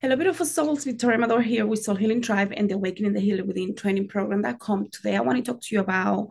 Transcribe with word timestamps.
Hello, 0.00 0.14
beautiful 0.14 0.46
souls. 0.46 0.84
Victoria 0.84 1.16
Amador 1.16 1.42
here 1.42 1.66
with 1.66 1.82
Soul 1.82 1.96
Healing 1.96 2.22
Tribe 2.22 2.52
and 2.56 2.70
the 2.70 2.76
Awakening 2.76 3.14
the 3.14 3.20
Healer 3.20 3.44
Within 3.44 3.74
training 3.74 4.06
program.com. 4.06 4.90
Today, 4.92 5.16
I 5.16 5.20
want 5.22 5.44
to 5.44 5.52
talk 5.52 5.60
to 5.60 5.74
you 5.74 5.80
about 5.80 6.28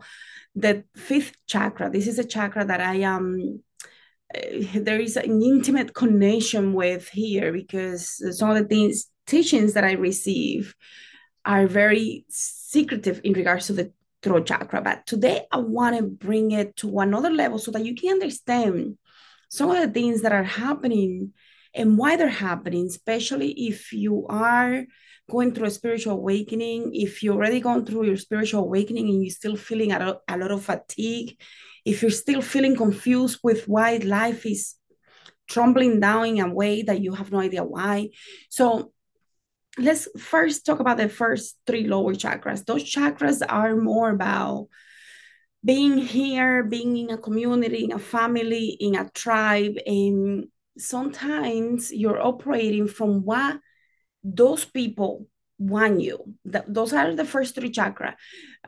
the 0.54 0.84
fifth 0.96 1.36
chakra. 1.46 1.90
This 1.90 2.06
is 2.06 2.18
a 2.18 2.24
chakra 2.24 2.64
that 2.64 2.80
I 2.80 2.94
am, 3.00 3.14
um, 3.14 3.62
uh, 4.34 4.78
there 4.80 4.98
is 4.98 5.18
an 5.18 5.42
intimate 5.42 5.92
connection 5.92 6.72
with 6.72 7.10
here 7.10 7.52
because 7.52 8.38
some 8.38 8.48
of 8.48 8.56
the 8.56 8.64
things, 8.64 9.10
teachings 9.26 9.74
that 9.74 9.84
I 9.84 9.92
receive 9.92 10.74
are 11.44 11.66
very 11.66 12.24
secretive 12.30 13.20
in 13.22 13.34
regards 13.34 13.66
to 13.66 13.74
the 13.74 13.92
throat 14.22 14.46
chakra. 14.46 14.80
But 14.80 15.06
today, 15.06 15.42
I 15.52 15.58
want 15.58 15.94
to 15.98 16.04
bring 16.04 16.52
it 16.52 16.74
to 16.76 17.00
another 17.00 17.28
level 17.28 17.58
so 17.58 17.70
that 17.72 17.84
you 17.84 17.94
can 17.94 18.14
understand 18.14 18.96
some 19.50 19.70
of 19.70 19.76
the 19.76 19.92
things 19.92 20.22
that 20.22 20.32
are 20.32 20.42
happening 20.42 21.34
and 21.74 21.98
why 21.98 22.16
they're 22.16 22.28
happening, 22.28 22.86
especially 22.86 23.50
if 23.68 23.92
you 23.92 24.26
are 24.28 24.84
going 25.30 25.52
through 25.52 25.66
a 25.66 25.70
spiritual 25.70 26.14
awakening, 26.14 26.90
if 26.94 27.22
you're 27.22 27.34
already 27.34 27.60
gone 27.60 27.84
through 27.84 28.04
your 28.04 28.16
spiritual 28.16 28.64
awakening 28.64 29.08
and 29.08 29.22
you're 29.22 29.30
still 29.30 29.56
feeling 29.56 29.92
a, 29.92 29.98
lot, 29.98 30.20
a 30.28 30.38
lot 30.38 30.50
of 30.50 30.64
fatigue, 30.64 31.38
if 31.84 32.02
you're 32.02 32.10
still 32.10 32.40
feeling 32.40 32.76
confused 32.76 33.38
with 33.42 33.68
why 33.68 33.96
life 33.98 34.46
is 34.46 34.74
tumbling 35.48 36.00
down 36.00 36.26
in 36.26 36.40
a 36.40 36.52
way 36.52 36.82
that 36.82 37.00
you 37.00 37.12
have 37.14 37.32
no 37.32 37.40
idea 37.40 37.64
why. 37.64 38.08
So 38.50 38.92
let's 39.78 40.08
first 40.18 40.66
talk 40.66 40.80
about 40.80 40.96
the 40.96 41.08
first 41.08 41.58
three 41.66 41.86
lower 41.86 42.14
chakras. 42.14 42.64
Those 42.64 42.84
chakras 42.84 43.42
are 43.46 43.76
more 43.76 44.10
about 44.10 44.68
being 45.64 45.98
here, 45.98 46.64
being 46.64 46.96
in 46.96 47.10
a 47.10 47.18
community, 47.18 47.84
in 47.84 47.92
a 47.92 47.98
family, 47.98 48.76
in 48.80 48.94
a 48.94 49.08
tribe, 49.10 49.76
and 49.86 50.46
sometimes 50.78 51.92
you're 51.92 52.20
operating 52.20 52.88
from 52.88 53.24
what 53.24 53.58
those 54.22 54.64
people 54.64 55.26
want 55.58 56.00
you. 56.00 56.34
Those 56.44 56.92
are 56.92 57.14
the 57.14 57.24
first 57.24 57.54
three 57.54 57.70
chakra, 57.70 58.16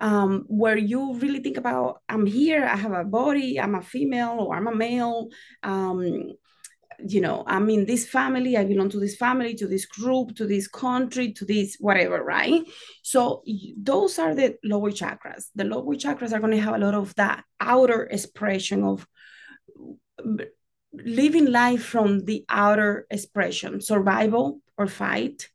um, 0.00 0.44
where 0.48 0.76
you 0.76 1.14
really 1.14 1.40
think 1.40 1.56
about, 1.56 2.00
I'm 2.08 2.26
here, 2.26 2.64
I 2.64 2.76
have 2.76 2.92
a 2.92 3.04
body, 3.04 3.60
I'm 3.60 3.76
a 3.76 3.82
female 3.82 4.38
or 4.40 4.56
I'm 4.56 4.66
a 4.66 4.74
male. 4.74 5.28
Um, 5.62 6.32
you 7.06 7.20
know, 7.20 7.44
I'm 7.46 7.70
in 7.70 7.86
this 7.86 8.06
family, 8.06 8.56
I 8.56 8.64
belong 8.64 8.90
to 8.90 9.00
this 9.00 9.16
family, 9.16 9.54
to 9.54 9.66
this 9.66 9.86
group, 9.86 10.36
to 10.36 10.46
this 10.46 10.68
country, 10.68 11.32
to 11.32 11.44
this 11.44 11.76
whatever, 11.80 12.22
right? 12.22 12.62
So 13.02 13.42
those 13.80 14.18
are 14.18 14.34
the 14.34 14.56
lower 14.62 14.90
chakras. 14.90 15.46
The 15.54 15.64
lower 15.64 15.94
chakras 15.94 16.32
are 16.32 16.40
going 16.40 16.52
to 16.52 16.60
have 16.60 16.74
a 16.74 16.78
lot 16.78 16.94
of 16.94 17.14
that 17.14 17.44
outer 17.58 18.02
expression 18.02 18.84
of 18.84 19.06
living 20.92 21.46
life 21.46 21.84
from 21.84 22.20
the 22.20 22.44
outer 22.48 23.06
expression 23.10 23.80
survival 23.80 24.60
or 24.77 24.86
fight 24.86 25.48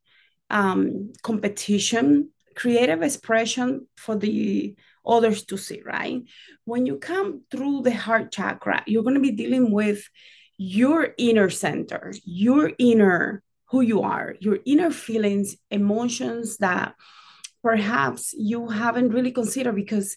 um, 0.49 1.11
competition 1.23 2.29
creative 2.55 3.01
expression 3.01 3.85
for 3.97 4.15
the 4.15 4.75
others 5.05 5.43
to 5.43 5.57
see 5.57 5.81
right? 5.85 6.23
When 6.63 6.85
you 6.85 6.97
come 6.97 7.41
through 7.51 7.81
the 7.81 7.93
heart 7.93 8.31
chakra 8.31 8.83
you're 8.87 9.03
going 9.03 9.15
to 9.15 9.21
be 9.21 9.31
dealing 9.31 9.71
with 9.71 10.07
your 10.57 11.13
inner 11.17 11.49
center 11.49 12.13
your 12.23 12.71
inner 12.79 13.43
who 13.65 13.81
you 13.81 14.03
are 14.03 14.35
your 14.39 14.59
inner 14.65 14.89
feelings 14.89 15.57
emotions 15.69 16.57
that 16.57 16.95
perhaps 17.61 18.33
you 18.37 18.69
haven't 18.69 19.09
really 19.09 19.31
considered 19.31 19.75
because 19.75 20.15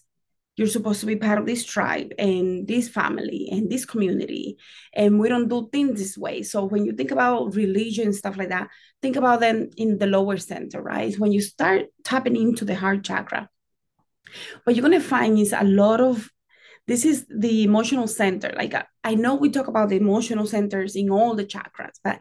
you're 0.58 0.66
supposed 0.66 0.98
to 1.00 1.06
be 1.06 1.14
part 1.14 1.38
of 1.38 1.46
this 1.46 1.64
tribe 1.64 2.12
and 2.18 2.66
this 2.66 2.88
family 2.88 3.48
and 3.52 3.70
this 3.70 3.84
community. 3.84 4.56
And 4.92 5.20
we 5.20 5.28
don't 5.28 5.48
do 5.48 5.68
things 5.70 6.00
this 6.00 6.18
way. 6.18 6.42
So 6.42 6.64
when 6.64 6.84
you 6.84 6.92
think 6.92 7.12
about 7.12 7.54
religion 7.54 8.12
stuff 8.12 8.36
like 8.36 8.48
that 8.48 8.68
think 9.00 9.14
about 9.14 9.38
them 9.38 9.70
in 9.76 9.98
the 9.98 10.06
lower 10.06 10.36
center 10.36 10.82
right? 10.82 11.16
When 11.18 11.30
you 11.30 11.40
start 11.40 11.86
tapping 12.02 12.36
into 12.36 12.64
the 12.64 12.74
heart 12.74 13.04
chakra 13.04 13.48
what 14.64 14.74
you're 14.74 14.86
going 14.86 15.00
to 15.00 15.06
find 15.06 15.38
is 15.38 15.52
a 15.52 15.64
lot 15.64 16.00
of 16.00 16.28
this 16.86 17.04
is 17.04 17.26
the 17.28 17.62
emotional 17.62 18.08
center. 18.08 18.52
Like 18.56 18.74
i 19.04 19.14
know 19.14 19.36
we 19.36 19.50
talk 19.50 19.68
about 19.68 19.90
the 19.90 19.96
emotional 19.96 20.46
centers 20.46 20.96
in 20.96 21.10
all 21.10 21.34
the 21.34 21.44
chakras 21.44 21.96
but 22.02 22.20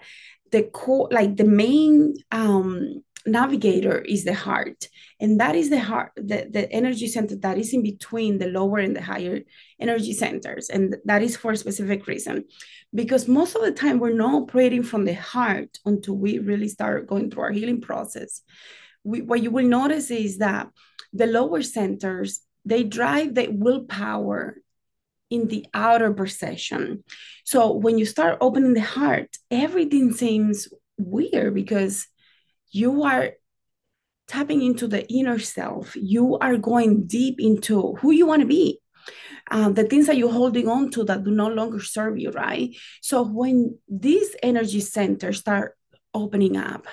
the 0.52 0.64
core 0.64 1.10
like 1.12 1.36
the 1.36 1.44
main 1.44 2.16
um 2.32 3.04
navigator 3.28 4.00
is 4.00 4.24
the 4.24 4.34
heart 4.34 4.88
and 5.20 5.40
that 5.40 5.56
is 5.56 5.70
the 5.70 5.80
heart 5.80 6.12
the, 6.16 6.48
the 6.50 6.72
energy 6.72 7.08
center 7.08 7.36
that 7.36 7.58
is 7.58 7.74
in 7.74 7.84
between 7.84 8.38
the 8.38 8.48
lower 8.48 8.80
and 8.80 8.96
the 8.96 9.02
higher 9.02 9.42
energy 9.80 10.14
centers 10.14 10.70
and 10.70 10.96
that 11.06 11.22
is 11.22 11.36
for 11.36 11.52
a 11.52 11.58
specific 11.58 12.08
reason. 12.08 12.46
Because 12.94 13.28
most 13.28 13.56
of 13.56 13.64
the 13.64 13.72
time 13.72 14.00
we're 14.00 14.14
not 14.14 14.44
operating 14.44 14.84
from 14.84 15.06
the 15.06 15.14
heart 15.14 15.78
until 15.86 16.16
we 16.16 16.40
really 16.40 16.70
start 16.70 17.08
going 17.08 17.30
through 17.30 17.44
our 17.44 17.52
healing 17.52 17.82
process. 17.82 18.42
We, 19.04 19.22
what 19.22 19.44
you 19.44 19.52
will 19.52 19.68
notice 19.68 20.10
is 20.10 20.38
that 20.38 20.70
the 21.14 21.28
lower 21.28 21.62
centers 21.62 22.42
they 22.66 22.84
drive 22.84 23.36
the 23.36 23.48
willpower 23.50 24.58
in 25.30 25.48
the 25.48 25.66
outer 25.74 26.14
perception. 26.14 27.04
So 27.46 27.74
when 27.74 27.98
you 27.98 28.06
start 28.06 28.38
opening 28.40 28.74
the 28.74 28.82
heart 28.82 29.36
everything 29.52 30.14
seems 30.14 30.70
weird 30.98 31.54
because 31.54 32.08
you 32.72 33.04
are 33.04 33.32
tapping 34.28 34.62
into 34.62 34.88
the 34.88 35.08
inner 35.08 35.40
self. 35.40 35.96
You 35.96 36.38
are 36.40 36.58
going 36.58 37.08
deep 37.08 37.40
into 37.40 37.94
who 37.96 38.12
you 38.12 38.26
want 38.26 38.42
to 38.42 38.48
be. 38.48 38.80
Um, 39.50 39.74
the 39.74 39.86
things 39.86 40.08
that 40.08 40.18
you're 40.18 40.32
holding 40.32 40.68
on 40.68 40.92
to 40.92 41.06
that 41.06 41.24
do 41.24 41.32
no 41.32 41.48
longer 41.48 41.80
serve 41.80 42.18
you, 42.18 42.32
right? 42.32 42.76
So 43.02 43.24
when 43.24 43.78
these 43.88 44.36
energy 44.44 44.82
centers 44.82 45.40
start 45.40 45.78
opening 46.14 46.58
up, 46.58 46.88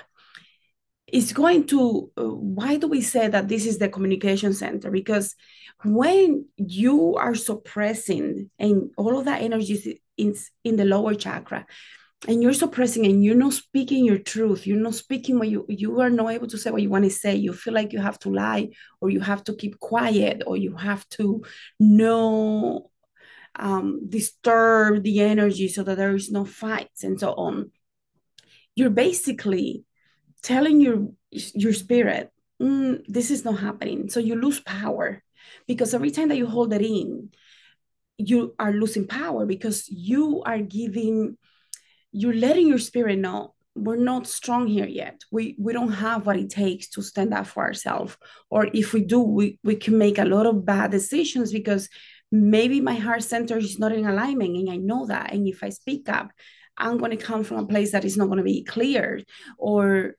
it's 1.07 1.33
going 1.33 1.67
to, 1.67 2.11
uh, 2.17 2.23
why 2.23 2.77
do 2.77 2.87
we 2.87 3.01
say 3.01 3.27
that 3.27 3.47
this 3.47 3.65
is 3.65 3.77
the 3.77 3.89
communication 3.89 4.53
center? 4.53 4.89
Because 4.89 5.35
when 5.83 6.45
you 6.55 7.15
are 7.15 7.35
suppressing 7.35 8.49
and 8.57 8.91
all 8.97 9.19
of 9.19 9.25
that 9.25 9.41
energy 9.41 10.01
is 10.17 10.49
in 10.63 10.77
the 10.77 10.85
lower 10.85 11.13
chakra, 11.13 11.67
and 12.27 12.41
you're 12.41 12.53
suppressing 12.53 13.05
and 13.05 13.23
you're 13.23 13.35
not 13.35 13.53
speaking 13.53 14.03
your 14.03 14.17
truth 14.17 14.65
you're 14.65 14.77
not 14.77 14.95
speaking 14.95 15.37
what 15.37 15.47
you 15.47 15.65
you 15.69 15.99
are 15.99 16.09
not 16.09 16.31
able 16.31 16.47
to 16.47 16.57
say 16.57 16.71
what 16.71 16.81
you 16.81 16.89
want 16.89 17.03
to 17.03 17.09
say 17.09 17.35
you 17.35 17.53
feel 17.53 17.73
like 17.73 17.93
you 17.93 17.99
have 17.99 18.17
to 18.17 18.29
lie 18.29 18.69
or 19.01 19.09
you 19.09 19.19
have 19.19 19.43
to 19.43 19.55
keep 19.55 19.79
quiet 19.79 20.41
or 20.47 20.57
you 20.57 20.75
have 20.75 21.07
to 21.09 21.43
no 21.79 22.89
um, 23.57 24.07
disturb 24.07 25.03
the 25.03 25.21
energy 25.21 25.67
so 25.67 25.83
that 25.83 25.97
there 25.97 26.15
is 26.15 26.31
no 26.31 26.45
fights 26.45 27.03
and 27.03 27.19
so 27.19 27.33
on. 27.33 27.71
You're 28.75 28.89
basically 28.89 29.85
telling 30.43 30.81
your 30.81 31.09
your 31.31 31.73
spirit 31.73 32.31
mm, 32.61 33.01
this 33.07 33.31
is 33.31 33.43
not 33.43 33.59
happening. 33.59 34.09
So 34.09 34.19
you 34.19 34.35
lose 34.35 34.59
power 34.59 35.23
because 35.67 35.93
every 35.93 36.11
time 36.11 36.29
that 36.29 36.37
you 36.37 36.47
hold 36.47 36.73
it 36.73 36.81
in 36.81 37.29
you 38.17 38.55
are 38.57 38.71
losing 38.71 39.07
power 39.07 39.45
because 39.45 39.89
you 39.89 40.41
are 40.43 40.59
giving 40.59 41.37
you're 42.15 42.33
letting 42.33 42.67
your 42.67 42.79
spirit 42.79 43.19
know 43.19 43.53
we're 43.75 43.97
not 43.97 44.25
strong 44.25 44.67
here 44.67 44.87
yet. 44.87 45.21
We 45.31 45.55
we 45.59 45.73
don't 45.73 45.91
have 45.91 46.25
what 46.25 46.37
it 46.37 46.49
takes 46.49 46.87
to 46.91 47.01
stand 47.01 47.33
up 47.33 47.45
for 47.47 47.63
ourselves. 47.63 48.15
Or 48.49 48.69
if 48.73 48.93
we 48.93 49.01
do, 49.03 49.19
we, 49.19 49.59
we 49.63 49.75
can 49.75 49.97
make 49.97 50.17
a 50.17 50.23
lot 50.23 50.45
of 50.45 50.65
bad 50.65 50.91
decisions 50.91 51.51
because 51.51 51.89
maybe 52.31 52.79
my 52.79 52.95
heart 52.95 53.23
center 53.23 53.57
is 53.57 53.77
not 53.77 53.91
in 53.91 54.05
alignment 54.07 54.55
and 54.55 54.69
I 54.69 54.77
know 54.77 55.07
that. 55.07 55.33
And 55.33 55.45
if 55.45 55.61
I 55.61 55.69
speak 55.69 56.07
up, 56.07 56.31
I'm 56.77 56.97
going 56.97 57.11
to 57.11 57.25
come 57.29 57.43
from 57.43 57.57
a 57.57 57.67
place 57.67 57.91
that 57.91 58.05
is 58.05 58.15
not 58.15 58.27
going 58.27 58.37
to 58.37 58.43
be 58.43 58.63
clear 58.63 59.21
or 59.57 60.15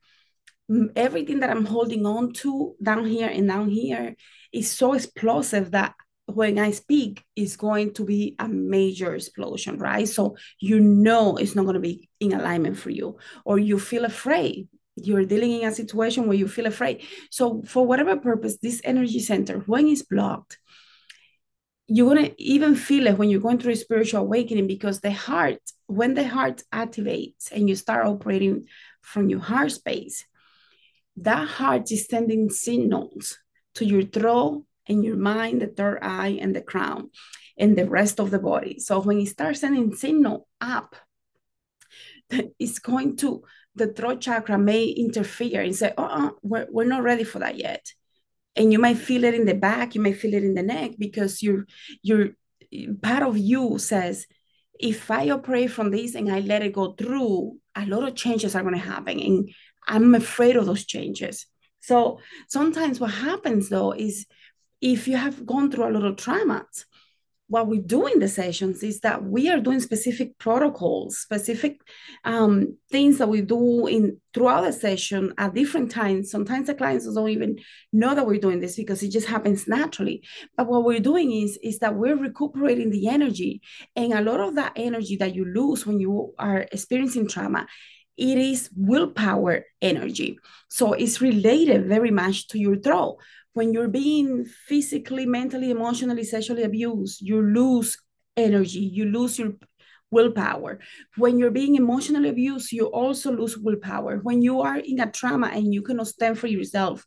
everything 0.94 1.40
that 1.40 1.50
I'm 1.50 1.64
holding 1.64 2.04
on 2.04 2.34
to 2.34 2.74
down 2.82 3.06
here 3.06 3.28
and 3.28 3.48
down 3.48 3.70
here 3.70 4.16
is 4.52 4.70
so 4.70 4.92
explosive 4.92 5.70
that 5.70 5.94
when 6.26 6.58
I 6.58 6.72
speak, 6.72 7.24
it's 7.36 7.56
going 7.56 7.94
to 7.94 8.04
be 8.04 8.34
a 8.38 8.48
major 8.48 9.14
explosion, 9.14 9.78
right? 9.78 10.08
So 10.08 10.36
you 10.60 10.80
know 10.80 11.36
it's 11.36 11.54
not 11.54 11.62
going 11.62 11.74
to 11.74 11.80
be 11.80 12.08
in 12.20 12.32
alignment 12.32 12.78
for 12.78 12.90
you, 12.90 13.18
or 13.44 13.58
you 13.58 13.78
feel 13.78 14.04
afraid. 14.04 14.68
You're 14.96 15.24
dealing 15.24 15.60
in 15.60 15.68
a 15.68 15.74
situation 15.74 16.26
where 16.26 16.36
you 16.36 16.48
feel 16.48 16.66
afraid. 16.66 17.04
So, 17.30 17.62
for 17.62 17.86
whatever 17.86 18.16
purpose, 18.16 18.56
this 18.56 18.80
energy 18.82 19.20
center, 19.20 19.58
when 19.66 19.86
it's 19.88 20.02
blocked, 20.02 20.58
you're 21.86 22.14
going 22.14 22.26
to 22.26 22.42
even 22.42 22.74
feel 22.74 23.06
it 23.06 23.18
when 23.18 23.28
you're 23.28 23.40
going 23.40 23.58
through 23.58 23.74
a 23.74 23.76
spiritual 23.76 24.22
awakening 24.22 24.66
because 24.66 25.00
the 25.00 25.12
heart, 25.12 25.60
when 25.86 26.14
the 26.14 26.26
heart 26.26 26.62
activates 26.72 27.52
and 27.52 27.68
you 27.68 27.76
start 27.76 28.06
operating 28.06 28.66
from 29.02 29.28
your 29.28 29.40
heart 29.40 29.70
space, 29.70 30.24
that 31.18 31.46
heart 31.46 31.92
is 31.92 32.06
sending 32.06 32.48
signals 32.50 33.38
to 33.74 33.84
your 33.84 34.02
throat 34.02 34.64
in 34.86 35.02
your 35.02 35.16
mind, 35.16 35.62
the 35.62 35.66
third 35.66 35.98
eye, 36.02 36.38
and 36.40 36.54
the 36.54 36.62
crown, 36.62 37.10
and 37.58 37.76
the 37.76 37.88
rest 37.88 38.20
of 38.20 38.30
the 38.30 38.38
body. 38.38 38.78
So 38.78 39.00
when 39.00 39.20
it 39.20 39.28
starts 39.28 39.60
sending 39.60 39.94
signal 39.94 40.48
up, 40.60 40.96
it's 42.58 42.78
going 42.78 43.16
to 43.18 43.42
the 43.74 43.92
throat 43.92 44.20
chakra 44.20 44.58
may 44.58 44.84
interfere 44.86 45.60
and 45.62 45.76
say, 45.76 45.92
"Oh, 45.98 46.36
we're 46.42 46.66
we're 46.70 46.84
not 46.84 47.02
ready 47.02 47.24
for 47.24 47.40
that 47.40 47.56
yet." 47.56 47.92
And 48.54 48.72
you 48.72 48.78
might 48.78 48.96
feel 48.96 49.24
it 49.24 49.34
in 49.34 49.44
the 49.44 49.54
back, 49.54 49.94
you 49.94 50.00
may 50.00 50.14
feel 50.14 50.32
it 50.32 50.42
in 50.42 50.54
the 50.54 50.62
neck 50.62 50.92
because 50.98 51.42
you're 51.42 51.66
you're 52.02 52.30
part 53.02 53.22
of 53.22 53.36
you 53.36 53.78
says 53.78 54.26
if 54.78 55.10
I 55.10 55.30
operate 55.30 55.70
from 55.70 55.90
this 55.90 56.14
and 56.14 56.30
I 56.30 56.40
let 56.40 56.62
it 56.62 56.72
go 56.72 56.92
through, 56.92 57.58
a 57.74 57.86
lot 57.86 58.06
of 58.06 58.14
changes 58.14 58.54
are 58.54 58.62
going 58.62 58.74
to 58.74 58.80
happen. 58.80 59.18
And 59.20 59.50
I'm 59.86 60.14
afraid 60.14 60.56
of 60.56 60.66
those 60.66 60.84
changes. 60.84 61.46
So 61.80 62.18
sometimes 62.48 63.00
what 63.00 63.12
happens 63.12 63.68
though 63.68 63.92
is 63.92 64.26
if 64.80 65.08
you 65.08 65.16
have 65.16 65.46
gone 65.46 65.70
through 65.70 65.88
a 65.88 65.92
lot 65.92 66.04
of 66.04 66.16
traumas, 66.16 66.84
what 67.48 67.68
we 67.68 67.78
do 67.78 68.06
in 68.06 68.18
the 68.18 68.26
sessions 68.26 68.82
is 68.82 69.00
that 69.00 69.22
we 69.22 69.48
are 69.48 69.60
doing 69.60 69.78
specific 69.78 70.36
protocols, 70.38 71.18
specific 71.18 71.80
um, 72.24 72.76
things 72.90 73.18
that 73.18 73.28
we 73.28 73.40
do 73.40 73.86
in 73.86 74.20
throughout 74.34 74.62
the 74.62 74.72
session 74.72 75.32
at 75.38 75.54
different 75.54 75.92
times. 75.92 76.30
Sometimes 76.30 76.66
the 76.66 76.74
clients 76.74 77.12
don't 77.12 77.28
even 77.28 77.58
know 77.92 78.16
that 78.16 78.26
we're 78.26 78.40
doing 78.40 78.58
this 78.58 78.74
because 78.74 79.00
it 79.02 79.10
just 79.10 79.28
happens 79.28 79.68
naturally. 79.68 80.24
But 80.56 80.66
what 80.66 80.84
we're 80.84 80.98
doing 80.98 81.30
is 81.30 81.56
is 81.62 81.78
that 81.78 81.94
we're 81.94 82.16
recuperating 82.16 82.90
the 82.90 83.08
energy, 83.08 83.62
and 83.94 84.12
a 84.12 84.22
lot 84.22 84.40
of 84.40 84.56
that 84.56 84.72
energy 84.74 85.16
that 85.16 85.34
you 85.34 85.44
lose 85.44 85.86
when 85.86 86.00
you 86.00 86.34
are 86.38 86.66
experiencing 86.72 87.28
trauma 87.28 87.66
it 88.16 88.38
is 88.38 88.70
willpower 88.74 89.64
energy. 89.82 90.38
So 90.68 90.94
it's 90.94 91.20
related 91.20 91.86
very 91.86 92.10
much 92.10 92.48
to 92.48 92.58
your 92.58 92.76
throat. 92.76 93.18
When 93.56 93.72
you're 93.72 93.88
being 93.88 94.44
physically, 94.44 95.24
mentally, 95.24 95.70
emotionally, 95.70 96.24
sexually 96.24 96.62
abused, 96.62 97.22
you 97.22 97.40
lose 97.40 97.96
energy, 98.36 98.80
you 98.80 99.06
lose 99.06 99.38
your 99.38 99.54
willpower. 100.10 100.78
When 101.16 101.38
you're 101.38 101.50
being 101.50 101.74
emotionally 101.74 102.28
abused, 102.28 102.70
you 102.70 102.84
also 102.88 103.32
lose 103.32 103.56
willpower. 103.56 104.18
When 104.18 104.42
you 104.42 104.60
are 104.60 104.76
in 104.76 105.00
a 105.00 105.10
trauma 105.10 105.46
and 105.46 105.72
you 105.72 105.80
cannot 105.80 106.08
stand 106.08 106.38
for 106.38 106.48
yourself, 106.48 107.06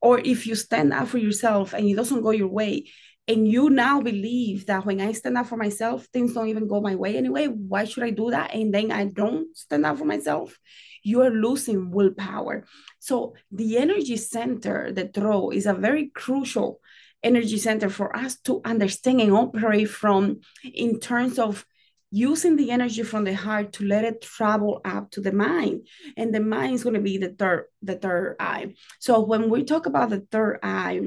or 0.00 0.20
if 0.20 0.46
you 0.46 0.54
stand 0.54 0.92
up 0.92 1.08
for 1.08 1.18
yourself 1.18 1.72
and 1.72 1.84
it 1.84 1.96
doesn't 1.96 2.22
go 2.22 2.30
your 2.30 2.46
way, 2.46 2.86
and 3.28 3.46
you 3.46 3.70
now 3.70 4.00
believe 4.00 4.66
that 4.66 4.84
when 4.84 5.00
I 5.00 5.12
stand 5.12 5.38
up 5.38 5.46
for 5.46 5.56
myself, 5.56 6.06
things 6.12 6.34
don't 6.34 6.48
even 6.48 6.66
go 6.66 6.80
my 6.80 6.96
way 6.96 7.16
anyway. 7.16 7.46
Why 7.46 7.84
should 7.84 8.02
I 8.02 8.10
do 8.10 8.30
that? 8.30 8.54
And 8.54 8.74
then 8.74 8.90
I 8.90 9.04
don't 9.04 9.56
stand 9.56 9.86
up 9.86 9.98
for 9.98 10.04
myself. 10.04 10.58
You 11.04 11.22
are 11.22 11.30
losing 11.30 11.90
willpower. 11.90 12.66
So 12.98 13.34
the 13.50 13.78
energy 13.78 14.16
center, 14.16 14.92
the 14.92 15.08
throat, 15.08 15.50
is 15.50 15.66
a 15.66 15.74
very 15.74 16.08
crucial 16.08 16.80
energy 17.22 17.58
center 17.58 17.88
for 17.88 18.14
us 18.16 18.36
to 18.40 18.60
understand 18.64 19.20
and 19.20 19.32
operate 19.32 19.88
from 19.88 20.40
in 20.64 20.98
terms 20.98 21.38
of 21.38 21.64
using 22.10 22.56
the 22.56 22.70
energy 22.70 23.02
from 23.02 23.24
the 23.24 23.32
heart 23.32 23.72
to 23.72 23.86
let 23.86 24.04
it 24.04 24.20
travel 24.20 24.80
up 24.84 25.10
to 25.10 25.20
the 25.20 25.32
mind 25.32 25.86
and 26.16 26.34
the 26.34 26.40
mind 26.40 26.74
is 26.74 26.82
going 26.82 26.94
to 26.94 27.00
be 27.00 27.16
the 27.16 27.30
third 27.30 27.64
the 27.80 27.94
third 27.94 28.36
eye 28.38 28.74
so 28.98 29.20
when 29.20 29.48
we 29.48 29.64
talk 29.64 29.86
about 29.86 30.10
the 30.10 30.20
third 30.30 30.58
eye 30.62 31.00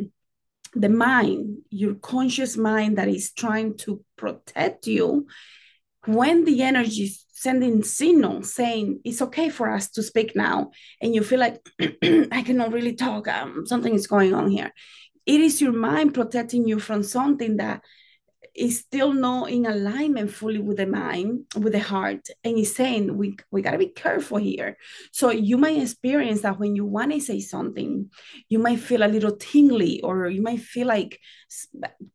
the 0.76 0.90
mind, 0.90 1.60
your 1.70 1.96
conscious 1.96 2.58
mind 2.58 2.98
that 2.98 3.08
is 3.08 3.32
trying 3.32 3.78
to 3.78 4.04
protect 4.18 4.88
you, 4.88 5.28
when 6.06 6.46
the 6.46 6.62
energy 6.62 7.04
is 7.04 7.26
sending 7.32 7.84
signal 7.84 8.44
saying 8.44 9.00
it's 9.04 9.22
okay 9.22 9.50
for 9.50 9.70
us 9.70 9.90
to 9.92 10.04
speak 10.04 10.36
now, 10.36 10.72
and 11.02 11.16
you 11.16 11.24
feel 11.24 11.40
like 11.40 11.66
I 11.82 12.44
cannot 12.46 12.74
really 12.74 12.96
talk, 12.96 13.28
um, 13.28 13.66
something 13.66 13.94
is 13.94 14.08
going 14.08 14.34
on 14.34 14.50
here. 14.50 14.72
It 15.26 15.42
is 15.42 15.62
your 15.62 15.74
mind 15.74 16.14
protecting 16.14 16.68
you 16.68 16.80
from 16.80 17.04
something 17.04 17.58
that 17.58 17.82
is 18.56 18.80
still 18.80 19.12
not 19.12 19.52
in 19.52 19.66
alignment 19.66 20.32
fully 20.32 20.60
with 20.60 20.78
the 20.78 20.88
mind, 20.88 21.46
with 21.60 21.74
the 21.74 21.80
heart, 21.80 22.30
and 22.44 22.58
he's 22.58 22.76
saying 22.76 23.18
we 23.18 23.36
we 23.52 23.62
gotta 23.62 23.78
be 23.78 23.88
careful 23.88 24.38
here. 24.38 24.78
So 25.12 25.30
you 25.30 25.58
might 25.58 25.82
experience 25.82 26.42
that 26.42 26.58
when 26.58 26.76
you 26.76 26.86
want 26.86 27.12
to 27.12 27.20
say 27.20 27.42
something, 27.42 28.10
you 28.48 28.60
might 28.60 28.80
feel 28.80 29.04
a 29.04 29.12
little 29.12 29.36
tingly, 29.36 30.02
or 30.02 30.28
you 30.28 30.42
might 30.42 30.62
feel 30.62 30.88
like 30.88 31.20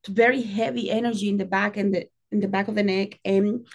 very 0.09 0.43
heavy 0.43 0.91
energy 0.91 1.29
in 1.29 1.37
the 1.37 1.45
back 1.45 1.77
and 1.77 1.95
the 1.95 2.07
in 2.33 2.41
the 2.41 2.49
back 2.49 2.69
of 2.69 2.75
the 2.75 2.83
neck 2.83 3.19
and 3.25 3.67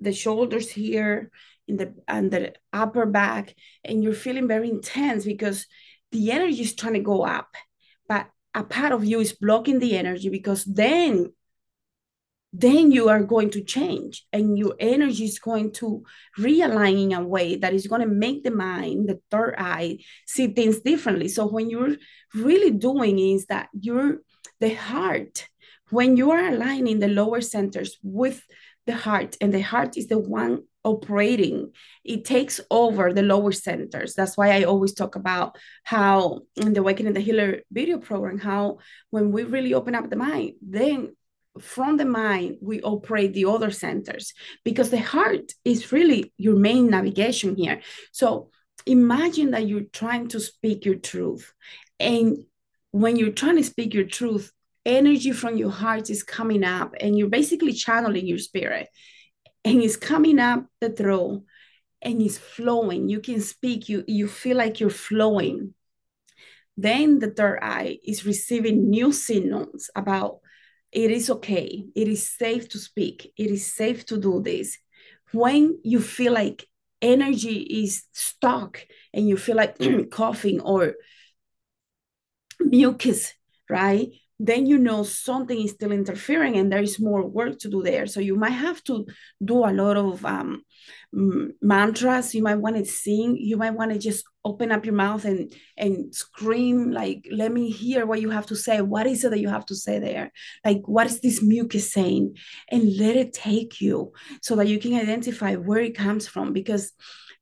the 0.00 0.12
shoulders 0.12 0.70
here 0.70 1.30
in 1.66 1.76
the 1.78 1.94
and 2.06 2.30
the 2.30 2.52
upper 2.72 3.06
back, 3.06 3.54
and 3.82 4.02
you're 4.02 4.12
feeling 4.12 4.46
very 4.46 4.68
intense 4.68 5.24
because 5.24 5.66
the 6.12 6.30
energy 6.30 6.60
is 6.60 6.74
trying 6.74 6.94
to 6.94 7.00
go 7.00 7.22
up, 7.24 7.54
but 8.08 8.28
a 8.54 8.62
part 8.62 8.92
of 8.92 9.04
you 9.04 9.20
is 9.20 9.32
blocking 9.32 9.78
the 9.78 9.96
energy 9.96 10.28
because 10.28 10.64
then 10.64 11.32
then 12.56 12.92
you 12.92 13.08
are 13.08 13.22
going 13.22 13.50
to 13.50 13.64
change 13.64 14.24
and 14.32 14.56
your 14.56 14.76
energy 14.78 15.24
is 15.24 15.40
going 15.40 15.72
to 15.72 16.04
realign 16.38 17.02
in 17.02 17.12
a 17.12 17.20
way 17.20 17.56
that 17.56 17.74
is 17.74 17.88
going 17.88 18.00
to 18.00 18.06
make 18.06 18.44
the 18.44 18.50
mind 18.52 19.08
the 19.08 19.20
third 19.28 19.56
eye 19.58 19.98
see 20.24 20.46
things 20.46 20.78
differently. 20.78 21.26
So 21.26 21.48
when 21.48 21.68
you're 21.68 21.96
really 22.32 22.70
doing 22.70 23.18
is 23.18 23.46
that 23.46 23.68
you're 23.72 24.20
the 24.60 24.72
heart 24.72 25.48
when 25.90 26.16
you 26.16 26.30
are 26.30 26.46
aligning 26.46 27.00
the 27.00 27.08
lower 27.08 27.40
centers 27.40 27.98
with 28.02 28.44
the 28.86 28.94
heart 28.94 29.36
and 29.40 29.52
the 29.52 29.60
heart 29.60 29.96
is 29.96 30.06
the 30.06 30.18
one 30.18 30.62
operating 30.84 31.72
it 32.04 32.24
takes 32.24 32.60
over 32.70 33.12
the 33.12 33.22
lower 33.22 33.50
centers. 33.50 34.14
That's 34.14 34.36
why 34.36 34.50
i 34.50 34.62
always 34.62 34.94
talk 34.94 35.16
about 35.16 35.56
how 35.82 36.42
in 36.56 36.72
the 36.72 36.80
awakening 36.80 37.14
the 37.14 37.20
healer 37.20 37.62
video 37.72 37.98
program 37.98 38.38
how 38.38 38.78
when 39.10 39.32
we 39.32 39.42
really 39.42 39.74
open 39.74 39.94
up 39.96 40.08
the 40.08 40.16
mind 40.16 40.52
then 40.62 41.16
from 41.60 41.96
the 41.96 42.04
mind 42.04 42.56
we 42.60 42.80
operate 42.82 43.32
the 43.32 43.44
other 43.44 43.70
centers 43.70 44.32
because 44.64 44.90
the 44.90 45.00
heart 45.00 45.52
is 45.64 45.92
really 45.92 46.32
your 46.36 46.56
main 46.56 46.90
navigation 46.90 47.54
here. 47.56 47.80
So 48.12 48.50
imagine 48.86 49.52
that 49.52 49.66
you're 49.66 49.90
trying 49.92 50.28
to 50.28 50.40
speak 50.40 50.84
your 50.84 50.96
truth 50.96 51.52
and 52.00 52.38
when 52.90 53.16
you're 53.16 53.32
trying 53.32 53.56
to 53.56 53.64
speak 53.64 53.94
your 53.94 54.06
truth 54.06 54.52
energy 54.86 55.32
from 55.32 55.56
your 55.56 55.70
heart 55.70 56.10
is 56.10 56.22
coming 56.22 56.64
up 56.64 56.94
and 57.00 57.18
you're 57.18 57.28
basically 57.28 57.72
channeling 57.72 58.26
your 58.26 58.38
spirit. 58.38 58.88
And 59.64 59.82
it's 59.82 59.96
coming 59.96 60.38
up 60.38 60.66
the 60.80 60.90
throat 60.90 61.42
and 62.02 62.20
it's 62.20 62.38
flowing. 62.38 63.08
You 63.08 63.20
can 63.20 63.40
speak 63.40 63.88
you 63.88 64.04
you 64.06 64.28
feel 64.28 64.56
like 64.56 64.80
you're 64.80 64.90
flowing. 64.90 65.74
Then 66.76 67.18
the 67.18 67.30
third 67.30 67.60
eye 67.62 67.98
is 68.06 68.26
receiving 68.26 68.90
new 68.90 69.12
signals 69.12 69.90
about 69.96 70.40
it 70.94 71.10
is 71.10 71.28
okay. 71.28 71.86
It 71.94 72.08
is 72.08 72.30
safe 72.30 72.68
to 72.70 72.78
speak. 72.78 73.32
It 73.36 73.50
is 73.50 73.74
safe 73.74 74.06
to 74.06 74.16
do 74.16 74.40
this. 74.40 74.78
When 75.32 75.80
you 75.82 76.00
feel 76.00 76.32
like 76.32 76.66
energy 77.02 77.56
is 77.58 78.04
stuck 78.12 78.86
and 79.12 79.28
you 79.28 79.36
feel 79.36 79.56
like 79.56 79.76
coughing 80.10 80.60
or 80.60 80.94
mucus, 82.60 83.34
right? 83.68 84.08
Then 84.38 84.66
you 84.66 84.78
know 84.78 85.02
something 85.02 85.60
is 85.60 85.72
still 85.72 85.92
interfering 85.92 86.56
and 86.56 86.70
there 86.70 86.82
is 86.82 87.00
more 87.00 87.26
work 87.26 87.58
to 87.60 87.68
do 87.68 87.82
there. 87.82 88.06
So 88.06 88.20
you 88.20 88.36
might 88.36 88.50
have 88.50 88.82
to 88.84 89.06
do 89.44 89.64
a 89.64 89.72
lot 89.72 89.96
of 89.96 90.24
um, 90.24 90.62
mantras. 91.12 92.34
You 92.34 92.42
might 92.42 92.56
want 92.56 92.76
to 92.76 92.84
sing. 92.84 93.36
You 93.36 93.56
might 93.56 93.74
want 93.74 93.92
to 93.92 93.98
just 93.98 94.24
open 94.44 94.72
up 94.72 94.84
your 94.84 94.94
mouth 94.94 95.24
and 95.24 95.52
and 95.76 96.14
scream 96.14 96.90
like 96.90 97.26
let 97.30 97.52
me 97.52 97.70
hear 97.70 98.06
what 98.06 98.20
you 98.20 98.30
have 98.30 98.46
to 98.46 98.56
say. 98.56 98.80
What 98.80 99.06
is 99.06 99.24
it 99.24 99.30
that 99.30 99.40
you 99.40 99.48
have 99.48 99.66
to 99.66 99.74
say 99.74 99.98
there? 99.98 100.32
Like 100.64 100.82
what 100.86 101.06
is 101.06 101.20
this 101.20 101.42
mucus 101.42 101.92
saying? 101.92 102.36
And 102.70 102.96
let 102.96 103.16
it 103.16 103.32
take 103.32 103.80
you 103.80 104.12
so 104.42 104.56
that 104.56 104.68
you 104.68 104.78
can 104.78 104.94
identify 104.94 105.54
where 105.56 105.80
it 105.80 105.96
comes 105.96 106.26
from 106.26 106.52
because 106.52 106.92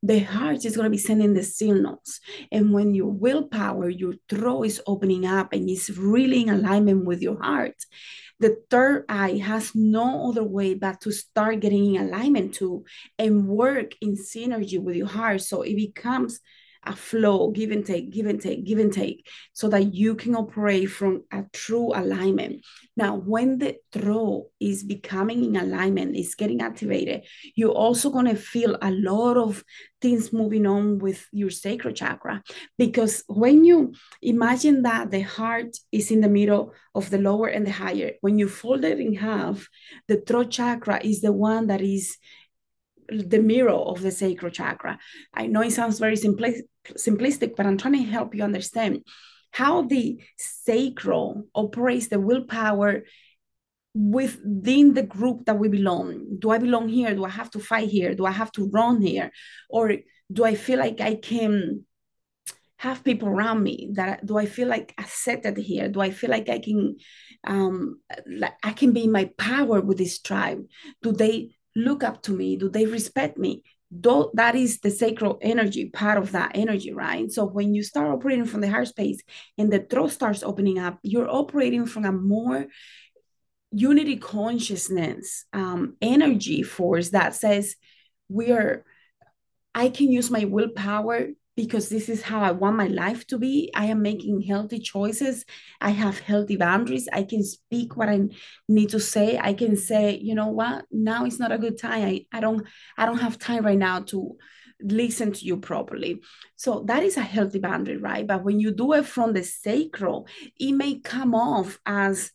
the 0.05 0.19
heart 0.19 0.65
is 0.65 0.75
going 0.75 0.87
to 0.87 0.91
be 0.91 0.99
sending 0.99 1.33
the 1.33 1.45
signals. 1.45 2.21
And 2.51 2.73
when 2.73 2.95
your 2.95 3.11
willpower 3.11 3.89
your 3.89 4.15
throat 4.29 4.63
is 4.65 4.83
opening 4.87 5.27
up 5.27 5.53
and 5.53 5.69
it's 5.69 5.91
really 5.91 6.43
in 6.43 6.49
alignment 6.49 7.05
with 7.05 7.23
your 7.23 7.41
heart 7.41 7.77
the 8.43 8.57
third 8.71 9.05
eye 9.09 9.37
has 9.37 9.73
no 9.75 10.29
other 10.29 10.43
way 10.43 10.75
but 10.75 11.01
to 11.01 11.13
start 11.13 11.61
getting 11.61 11.95
in 11.95 12.03
alignment 12.03 12.53
to 12.55 12.85
and 13.17 13.47
work 13.47 13.93
in 14.01 14.17
synergy 14.17 14.83
with 14.83 14.97
your 14.97 15.07
heart. 15.07 15.41
So 15.43 15.63
it 15.63 15.77
becomes 15.77 16.41
a 16.85 16.97
flow, 16.97 17.51
give 17.51 17.71
and 17.71 17.87
take, 17.87 18.11
give 18.11 18.27
and 18.27 18.41
take, 18.41 18.65
give 18.65 18.79
and 18.79 18.93
take, 18.93 19.27
so 19.53 19.69
that 19.69 19.95
you 19.95 20.15
can 20.15 20.35
operate 20.35 20.91
from 20.91 21.25
a 21.33 21.45
true 21.53 21.93
alignment. 21.95 22.65
Now, 22.97 23.17
when 23.17 23.59
the 23.59 23.77
throat 23.93 24.51
is 24.61 24.83
becoming 24.83 25.45
in 25.45 25.57
alignment, 25.57 26.17
is 26.17 26.35
getting 26.35 26.61
activated, 26.61 27.23
you're 27.55 27.71
also 27.71 28.11
going 28.11 28.27
to 28.27 28.37
feel 28.37 28.77
a 28.83 28.91
lot 28.91 29.37
of 29.37 29.65
things 30.01 30.33
moving 30.33 30.67
on 30.67 30.99
with 30.99 31.27
your 31.33 31.51
sacral 31.51 31.95
chakra. 31.95 32.43
Because 32.77 33.23
when 33.29 33.65
you 33.65 33.95
imagine 34.21 34.83
that 34.83 35.11
the 35.11 35.21
heart 35.21 35.77
is 35.93 36.11
in 36.11 36.21
the 36.21 36.29
middle 36.29 36.75
of 36.95 37.09
the 37.11 37.19
lower 37.19 37.47
and 37.47 37.67
the 37.67 37.71
higher, 37.71 38.13
when 38.21 38.39
you 38.39 38.49
fold 38.49 38.85
it 38.85 38.99
in 38.99 39.15
half, 39.15 39.69
the 40.09 40.17
throat 40.17 40.51
chakra 40.51 41.01
is 41.03 41.21
the 41.21 41.33
one 41.33 41.69
that 41.69 41.81
is 41.81 42.17
the 43.13 43.41
mirror 43.41 43.71
of 43.71 44.01
the 44.01 44.11
sacral 44.11 44.51
chakra. 44.51 44.99
I 45.35 45.47
know 45.47 45.63
it 45.63 45.73
sounds 45.73 45.99
very 45.99 46.17
simplistic, 46.17 46.63
simplistic, 46.95 47.57
but 47.57 47.67
I'm 47.67 47.79
trying 47.79 47.95
to 47.95 48.11
help 48.11 48.35
you 48.35 48.43
understand 48.43 49.05
how 49.51 49.83
the 49.83 50.19
sacral 50.39 51.45
operates 51.55 52.09
the 52.09 52.19
willpower 52.19 53.05
within 53.95 54.95
the 54.95 55.03
group 55.03 55.45
that 55.45 55.59
we 55.59 55.69
belong. 55.69 56.39
Do 56.39 56.51
I 56.51 56.59
belong 56.59 56.89
here? 56.89 57.15
Do 57.15 57.25
I 57.25 57.31
have 57.31 57.51
to 57.51 57.59
fight 57.59 57.91
here? 57.91 58.15
Do 58.15 58.25
I 58.25 58.31
have 58.31 58.51
to 58.53 58.69
run 58.71 59.03
here? 59.03 59.31
Or 59.69 59.95
do 60.33 60.45
I 60.45 60.55
feel 60.55 60.79
like 60.79 61.01
I 61.01 61.17
can 61.17 61.85
have 62.79 63.05
people 63.05 63.29
around 63.29 63.63
me 63.63 63.91
that 63.95 64.27
do 64.27 64.39
I 64.39 64.47
feel 64.47 64.67
like 64.67 64.95
accepted 64.99 65.57
here? 65.57 65.89
Do 65.89 66.01
I 66.01 66.11
feel 66.11 66.31
like 66.31 66.49
I 66.49 66.59
can 66.59 66.97
um 67.45 68.01
like 68.27 68.55
I 68.63 68.73
can 68.73 68.93
be 68.93 69.05
in 69.05 69.13
my 69.13 69.31
power 69.37 69.81
with 69.81 69.99
this 69.99 70.19
tribe? 70.21 70.65
Do 71.03 71.13
they 71.13 71.55
look 71.75 72.03
up 72.03 72.23
to 72.23 72.33
me? 72.33 72.57
Do 72.57 72.69
they 72.69 72.87
respect 72.87 73.39
me? 73.39 73.63
Though 73.91 74.31
that 74.35 74.55
is 74.55 74.81
the 74.81 74.91
sacral 74.91 75.39
energy, 75.43 75.91
part 75.91 76.17
of 76.17 76.33
that 76.33 76.53
energy, 76.55 76.93
right? 76.93 77.31
So 77.31 77.45
when 77.45 77.75
you 77.75 77.83
start 77.83 78.09
operating 78.09 78.47
from 78.47 78.63
the 78.63 78.71
heart 78.71 78.89
space 78.89 79.21
and 79.59 79.71
the 79.71 79.81
throat 79.81 80.13
starts 80.13 80.43
opening 80.43 80.79
up, 80.79 80.99
you're 81.03 81.29
operating 81.29 81.85
from 81.87 82.07
a 82.07 82.13
more 82.13 82.67
unity 83.73 84.17
consciousness 84.17 85.47
um, 85.53 85.97
energy 86.03 86.63
force 86.63 87.11
that 87.11 87.35
says 87.35 87.75
we 88.29 88.53
are 88.53 88.85
i 89.75 89.89
can 89.89 90.13
use 90.13 90.31
my 90.31 90.45
willpower 90.45 91.29
because 91.55 91.89
this 91.89 92.09
is 92.09 92.23
how 92.23 92.41
i 92.41 92.51
want 92.51 92.77
my 92.77 92.87
life 92.87 93.27
to 93.27 93.39
be. 93.39 93.71
I 93.75 93.87
am 93.87 94.03
making 94.03 94.43
healthy 94.43 94.79
choices. 94.79 95.45
I 95.81 95.91
have 95.91 96.19
healthy 96.19 96.57
boundaries. 96.57 97.09
I 97.13 97.25
can 97.25 97.45
speak 97.45 97.97
what 97.97 98.09
i 98.09 98.21
need 98.69 98.91
to 98.91 99.01
say. 99.01 99.39
I 99.39 99.53
can 99.55 99.77
say 99.77 100.19
you 100.19 100.35
know 100.35 100.49
what? 100.49 100.85
Now 100.91 101.25
is 101.27 101.39
not 101.39 101.53
a 101.53 101.59
good 101.59 101.79
time. 101.79 102.07
I, 102.07 102.27
I 102.33 102.41
don't 102.41 102.67
i 102.97 103.07
don't 103.07 103.19
have 103.19 103.39
time 103.39 103.65
right 103.65 103.79
now 103.79 104.01
to 104.13 104.37
listen 104.81 105.33
to 105.33 105.45
you 105.45 105.59
properly. 105.59 106.21
So 106.57 106.85
that 106.89 107.03
is 107.03 107.17
a 107.17 107.23
healthy 107.23 107.59
boundary 107.59 107.99
right? 107.99 108.27
But 108.27 108.45
when 108.45 108.59
you 108.59 108.73
do 108.73 108.95
it 108.95 109.07
from 109.07 109.33
the 109.33 109.43
sacral 109.43 110.27
it 110.59 110.73
may 110.73 111.01
come 111.01 111.35
off 111.35 111.79
as 111.87 112.31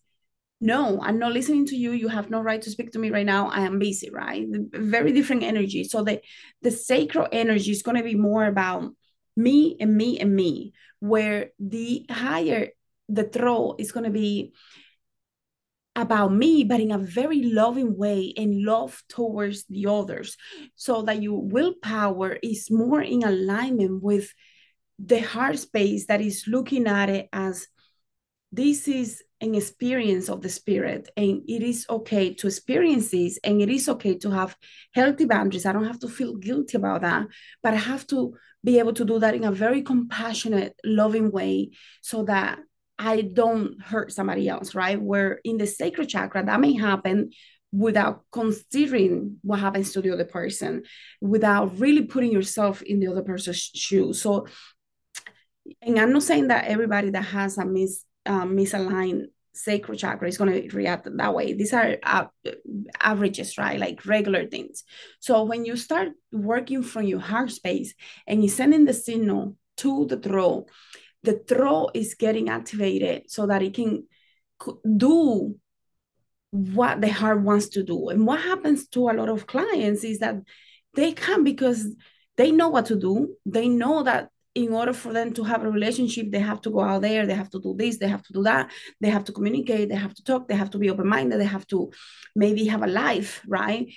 no 0.60 1.00
i'm 1.04 1.20
not 1.20 1.34
listening 1.34 1.66
to 1.68 1.76
you. 1.76 1.92
You 1.92 2.08
have 2.08 2.30
no 2.30 2.42
right 2.42 2.62
to 2.62 2.70
speak 2.70 2.92
to 2.92 3.00
me 3.00 3.10
right 3.10 3.26
now. 3.26 3.50
I 3.50 3.62
am 3.62 3.80
busy 3.80 4.10
right? 4.12 4.46
Very 4.74 5.12
different 5.12 5.44
energy. 5.44 5.84
So 5.84 6.04
the 6.04 6.22
the 6.62 6.72
sacral 6.72 7.28
energy 7.32 7.72
is 7.72 7.84
going 7.84 7.98
to 7.98 8.04
be 8.04 8.16
more 8.16 8.46
about 8.46 8.92
me 9.38 9.78
and 9.80 9.96
me 9.96 10.20
and 10.20 10.36
me 10.36 10.74
where 11.00 11.52
the 11.60 12.06
higher 12.10 12.70
the 13.08 13.24
throw 13.24 13.76
is 13.78 13.92
going 13.92 14.04
to 14.04 14.12
be 14.12 14.54
about 15.96 16.32
me 16.32 16.64
but 16.64 16.80
in 16.80 16.92
a 16.92 16.98
very 16.98 17.42
loving 17.42 17.98
way 17.98 18.34
and 18.38 18.64
love 18.64 19.02
towards 19.10 19.66
the 19.66 19.88
others. 19.88 20.38
So 20.76 21.02
that 21.04 21.22
your 21.22 21.42
willpower 21.42 22.38
is 22.44 22.70
more 22.70 23.02
in 23.02 23.24
alignment 23.24 24.04
with 24.04 24.32
the 25.00 25.20
heart 25.20 25.60
space 25.60 26.06
that 26.08 26.22
is 26.22 26.46
looking 26.48 26.88
at 26.88 27.10
it 27.10 27.30
as 27.34 27.68
this 28.52 28.88
is 28.88 29.24
an 29.42 29.54
experience 29.54 30.30
of 30.30 30.42
the 30.42 30.50
spirit 30.50 31.10
and 31.16 31.42
it 31.48 31.62
is 31.62 31.86
okay 31.90 32.34
to 32.34 32.48
experience 32.48 33.12
this 33.12 33.38
and 33.44 33.62
it 33.62 33.70
is 33.70 33.88
okay 33.90 34.18
to 34.18 34.32
have 34.32 34.56
healthy 34.94 35.26
boundaries. 35.26 35.66
I 35.66 35.74
don't 35.74 35.86
have 35.86 36.00
to 36.00 36.08
feel 36.08 36.36
guilty 36.36 36.78
about 36.78 37.02
that 37.02 37.28
but 37.62 37.74
i 37.74 37.78
have 37.78 38.08
to 38.08 38.34
be 38.68 38.80
able 38.80 38.94
to 38.94 39.06
do 39.06 39.18
that 39.20 39.34
in 39.34 39.46
a 39.46 39.52
very 39.66 39.82
compassionate 39.82 40.74
loving 40.84 41.32
way 41.32 41.72
so 42.02 42.24
that 42.24 42.60
i 43.00 43.22
don't 43.22 43.82
hurt 43.82 44.12
somebody 44.12 44.50
else 44.54 44.76
right? 44.76 45.00
Where 45.02 45.40
in 45.50 45.56
the 45.58 45.68
sacral 45.80 46.06
chakra 46.14 46.46
that 46.46 46.60
may 46.60 46.74
happen 46.74 47.32
without 47.72 48.16
considering 48.32 49.38
what 49.42 49.60
happens 49.60 49.92
to 49.92 50.02
the 50.02 50.12
other 50.12 50.26
person 50.40 50.84
without 51.22 51.78
really 51.80 52.04
putting 52.14 52.32
yourself 52.32 52.82
in 52.82 53.00
the 53.00 53.08
other 53.08 53.24
person's 53.24 53.62
shoes. 53.86 54.22
So 54.22 54.48
and 55.82 56.00
i'm 56.00 56.14
not 56.14 56.24
saying 56.24 56.48
that 56.48 56.66
everybody 56.66 57.10
that 57.12 57.28
has 57.38 57.58
a 57.58 57.66
mis 57.66 58.04
um, 58.26 58.56
misaligned 58.60 59.26
sacral 59.58 59.98
chakra 59.98 60.28
is 60.28 60.38
going 60.38 60.70
to 60.70 60.76
react 60.76 61.08
that 61.12 61.34
way. 61.34 61.54
These 61.54 61.74
are 61.74 61.98
uh, 62.04 62.26
averages, 63.02 63.58
right? 63.58 63.80
Like 63.80 64.06
regular 64.06 64.46
things. 64.46 64.84
So 65.20 65.44
when 65.44 65.66
you 65.66 65.76
start 65.76 66.10
working 66.32 66.84
from 66.84 67.04
your 67.04 67.20
heart 67.20 67.52
space 67.52 67.94
and 68.28 68.44
you're 68.44 68.54
sending 68.54 68.86
the 68.86 68.94
signal 68.94 69.56
to 69.78 70.06
the 70.06 70.18
throat, 70.18 70.68
the 71.24 71.40
throat 71.48 71.92
is 71.94 72.16
getting 72.16 72.50
activated 72.50 73.30
so 73.30 73.48
that 73.48 73.62
it 73.62 73.74
can 73.74 74.08
do 74.98 75.56
what 76.52 77.02
the 77.02 77.12
heart 77.12 77.42
wants 77.42 77.70
to 77.70 77.84
do. 77.84 78.10
And 78.10 78.26
what 78.26 78.42
happens 78.42 78.88
to 78.90 79.10
a 79.10 79.14
lot 79.14 79.30
of 79.30 79.48
clients 79.48 80.04
is 80.04 80.20
that 80.20 80.36
they 80.94 81.14
come 81.14 81.44
because 81.44 81.88
they 82.38 82.52
know 82.52 82.70
what 82.70 82.86
to 82.88 82.96
do. 82.96 83.36
They 83.46 83.68
know 83.68 84.04
that 84.04 84.30
in 84.58 84.74
order 84.74 84.94
for 84.94 85.14
them 85.14 85.34
to 85.34 85.44
have 85.44 85.64
a 85.64 85.70
relationship, 85.70 86.32
they 86.32 86.40
have 86.40 86.62
to 86.62 86.72
go 86.72 86.82
out 86.82 87.04
there, 87.04 87.28
they 87.28 87.36
have 87.36 87.52
to 87.52 87.60
do 87.60 87.76
this, 87.78 88.00
they 88.00 88.08
have 88.08 88.24
to 88.24 88.34
do 88.34 88.44
that, 88.44 88.72
they 89.00 89.10
have 89.10 89.24
to 89.26 89.32
communicate, 89.32 89.90
they 89.90 89.96
have 89.96 90.16
to 90.16 90.24
talk, 90.24 90.48
they 90.48 90.56
have 90.56 90.72
to 90.72 90.80
be 90.80 90.90
open 90.90 91.08
minded, 91.08 91.40
they 91.40 91.46
have 91.46 91.68
to 91.68 91.92
maybe 92.36 92.66
have 92.66 92.82
a 92.82 92.88
life, 92.88 93.44
right? 93.48 93.94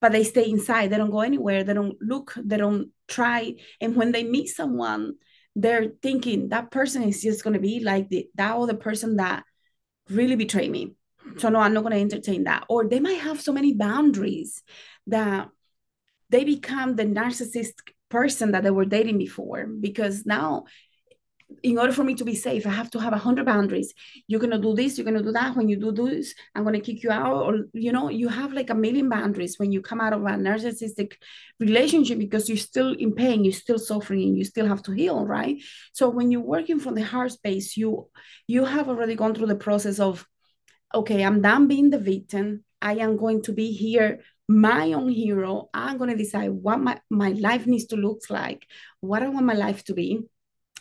But 0.00 0.10
they 0.10 0.24
stay 0.24 0.50
inside, 0.50 0.88
they 0.88 0.98
don't 0.98 1.12
go 1.12 1.20
anywhere, 1.20 1.62
they 1.62 1.74
don't 1.74 1.96
look, 2.00 2.34
they 2.36 2.56
don't 2.56 2.90
try. 3.06 3.54
And 3.80 3.94
when 3.94 4.10
they 4.10 4.24
meet 4.24 4.48
someone, 4.48 5.14
they're 5.54 5.92
thinking 6.02 6.48
that 6.48 6.72
person 6.72 7.04
is 7.04 7.22
just 7.22 7.44
going 7.44 7.54
to 7.54 7.60
be 7.60 7.78
like 7.78 8.08
the, 8.08 8.28
that 8.34 8.56
other 8.56 8.74
person 8.74 9.16
that 9.16 9.44
really 10.08 10.34
betrayed 10.34 10.70
me. 10.70 10.96
So, 11.38 11.48
no, 11.48 11.60
I'm 11.60 11.74
not 11.74 11.84
going 11.84 11.94
to 11.94 12.00
entertain 12.00 12.44
that. 12.44 12.64
Or 12.68 12.88
they 12.88 12.98
might 12.98 13.20
have 13.20 13.40
so 13.40 13.52
many 13.52 13.74
boundaries 13.74 14.64
that 15.06 15.48
they 16.28 16.42
become 16.42 16.96
the 16.96 17.04
narcissist 17.04 17.74
person 18.18 18.52
that 18.52 18.62
they 18.62 18.74
were 18.78 18.94
dating 18.96 19.18
before 19.18 19.66
because 19.86 20.16
now 20.26 20.64
in 21.62 21.78
order 21.78 21.92
for 21.92 22.04
me 22.04 22.14
to 22.14 22.24
be 22.24 22.34
safe, 22.34 22.66
I 22.66 22.70
have 22.70 22.90
to 22.92 23.00
have 23.00 23.12
a 23.12 23.24
hundred 23.26 23.46
boundaries. 23.46 23.92
You're 24.26 24.40
gonna 24.40 24.60
do 24.66 24.74
this, 24.74 24.96
you're 24.96 25.04
gonna 25.04 25.22
do 25.22 25.32
that. 25.32 25.56
When 25.56 25.68
you 25.68 25.76
do 25.76 25.92
this, 25.92 26.34
I'm 26.54 26.64
gonna 26.64 26.80
kick 26.80 27.02
you 27.02 27.10
out. 27.10 27.42
Or 27.46 27.52
you 27.72 27.92
know, 27.92 28.08
you 28.08 28.28
have 28.28 28.52
like 28.52 28.70
a 28.70 28.74
million 28.74 29.08
boundaries 29.08 29.58
when 29.58 29.70
you 29.72 29.80
come 29.80 30.00
out 30.00 30.12
of 30.12 30.22
a 30.22 30.32
narcissistic 30.48 31.12
relationship 31.60 32.18
because 32.18 32.48
you're 32.48 32.68
still 32.70 32.92
in 32.94 33.14
pain, 33.14 33.44
you're 33.44 33.62
still 33.66 33.78
suffering, 33.78 34.22
and 34.22 34.36
you 34.38 34.44
still 34.44 34.66
have 34.66 34.82
to 34.84 34.92
heal, 34.92 35.26
right? 35.26 35.56
So 35.92 36.08
when 36.08 36.30
you're 36.30 36.50
working 36.56 36.80
from 36.80 36.94
the 36.94 37.04
heart 37.04 37.32
space, 37.32 37.76
you 37.76 38.08
you 38.46 38.64
have 38.64 38.88
already 38.88 39.14
gone 39.14 39.34
through 39.34 39.52
the 39.52 39.64
process 39.66 39.98
of, 40.00 40.26
okay, 40.94 41.22
I'm 41.24 41.42
done 41.42 41.68
being 41.68 41.90
the 41.90 41.98
victim. 42.14 42.64
I 42.80 42.94
am 43.06 43.16
going 43.16 43.42
to 43.42 43.52
be 43.52 43.72
here 43.72 44.20
my 44.60 44.92
own 44.92 45.08
hero. 45.10 45.70
I'm 45.72 45.98
going 45.98 46.10
to 46.10 46.16
decide 46.16 46.50
what 46.50 46.80
my, 46.80 47.00
my 47.10 47.30
life 47.30 47.66
needs 47.66 47.86
to 47.86 47.96
look 47.96 48.22
like, 48.30 48.66
what 49.00 49.22
I 49.22 49.28
want 49.28 49.46
my 49.46 49.54
life 49.54 49.84
to 49.84 49.94
be. 49.94 50.20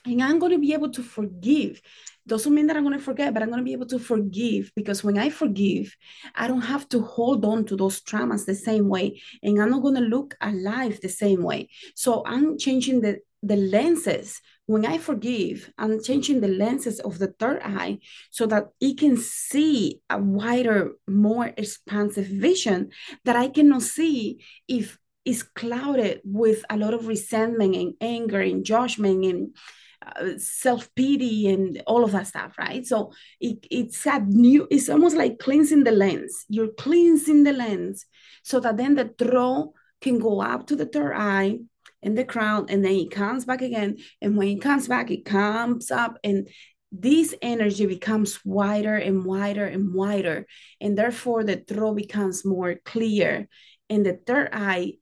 And 0.05 0.21
I'm 0.21 0.39
going 0.39 0.51
to 0.51 0.57
be 0.57 0.73
able 0.73 0.89
to 0.91 1.03
forgive. 1.03 1.81
Doesn't 2.27 2.53
mean 2.53 2.67
that 2.67 2.77
I'm 2.77 2.83
going 2.83 2.97
to 2.97 3.03
forget, 3.03 3.33
but 3.33 3.43
I'm 3.43 3.49
going 3.49 3.59
to 3.59 3.65
be 3.65 3.73
able 3.73 3.87
to 3.87 3.99
forgive 3.99 4.71
because 4.75 5.03
when 5.03 5.17
I 5.17 5.29
forgive, 5.29 5.95
I 6.35 6.47
don't 6.47 6.61
have 6.61 6.89
to 6.89 7.01
hold 7.01 7.45
on 7.45 7.65
to 7.65 7.75
those 7.75 8.01
traumas 8.01 8.45
the 8.45 8.55
same 8.55 8.89
way. 8.89 9.21
And 9.43 9.61
I'm 9.61 9.69
not 9.69 9.83
going 9.83 9.95
to 9.95 10.01
look 10.01 10.35
at 10.41 10.55
life 10.55 11.01
the 11.01 11.09
same 11.09 11.43
way. 11.43 11.69
So 11.95 12.23
I'm 12.25 12.57
changing 12.57 13.01
the, 13.01 13.19
the 13.43 13.55
lenses. 13.55 14.41
When 14.65 14.85
I 14.85 14.97
forgive, 14.97 15.71
I'm 15.77 16.01
changing 16.01 16.41
the 16.41 16.47
lenses 16.47 16.99
of 16.99 17.19
the 17.19 17.33
third 17.39 17.61
eye 17.63 17.99
so 18.29 18.45
that 18.47 18.67
it 18.79 18.97
can 18.97 19.17
see 19.17 20.01
a 20.09 20.19
wider, 20.19 20.91
more 21.07 21.51
expansive 21.57 22.27
vision 22.27 22.91
that 23.25 23.35
I 23.35 23.49
cannot 23.49 23.81
see 23.81 24.43
if 24.67 24.97
it's 25.25 25.43
clouded 25.43 26.21
with 26.23 26.63
a 26.69 26.77
lot 26.77 26.93
of 26.93 27.07
resentment 27.07 27.75
and 27.75 27.93
anger 28.01 28.41
and 28.41 28.65
judgment 28.65 29.25
and 29.25 29.55
uh, 30.03 30.37
self-pity 30.37 31.47
and 31.47 31.83
all 31.85 32.03
of 32.03 32.11
that 32.11 32.25
stuff 32.25 32.57
right? 32.57 32.85
So 32.85 33.11
it, 33.39 33.65
it's 33.69 34.05
a 34.07 34.19
new 34.19 34.67
it's 34.71 34.89
almost 34.89 35.15
like 35.15 35.37
cleansing 35.37 35.83
the 35.83 35.91
lens. 35.91 36.45
You're 36.49 36.73
cleansing 36.73 37.43
the 37.43 37.53
lens 37.53 38.05
so 38.43 38.59
that 38.61 38.77
then 38.77 38.95
the 38.95 39.13
throw 39.17 39.73
can 40.01 40.17
go 40.17 40.41
up 40.41 40.65
to 40.67 40.75
the 40.75 40.87
third 40.87 41.13
eye 41.15 41.59
in 42.03 42.15
the 42.15 42.23
crown 42.23 42.65
and 42.69 42.83
then 42.83 42.93
it 42.93 43.11
comes 43.11 43.45
back 43.45 43.61
again 43.61 43.97
and 44.21 44.35
when 44.35 44.47
it 44.47 44.61
comes 44.61 44.87
back 44.87 45.11
it 45.11 45.25
comes 45.25 45.91
up 45.91 46.17
and 46.23 46.47
this 46.91 47.33
energy 47.41 47.85
becomes 47.85 48.43
wider 48.43 48.95
and 48.95 49.23
wider 49.23 49.65
and 49.65 49.93
wider 49.93 50.45
and 50.81 50.97
therefore 50.97 51.43
the 51.43 51.57
throat 51.57 51.95
becomes 51.95 52.43
more 52.43 52.75
clear 52.83 53.47
and 53.89 54.05
the 54.05 54.19
third 54.25 54.49
eye 54.51 54.93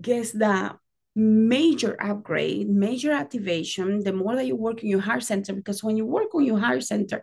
gets 0.00 0.32
the 0.32 0.74
major 1.16 1.96
upgrade 2.00 2.68
major 2.68 3.12
activation. 3.12 4.02
The 4.02 4.12
more 4.12 4.34
that 4.36 4.46
you 4.46 4.56
work 4.56 4.82
in 4.82 4.88
your 4.88 5.00
heart 5.00 5.22
center 5.22 5.54
because 5.54 5.82
when 5.82 5.96
you 5.96 6.04
work 6.04 6.34
on 6.34 6.44
your 6.44 6.58
heart 6.58 6.82
center 6.82 7.22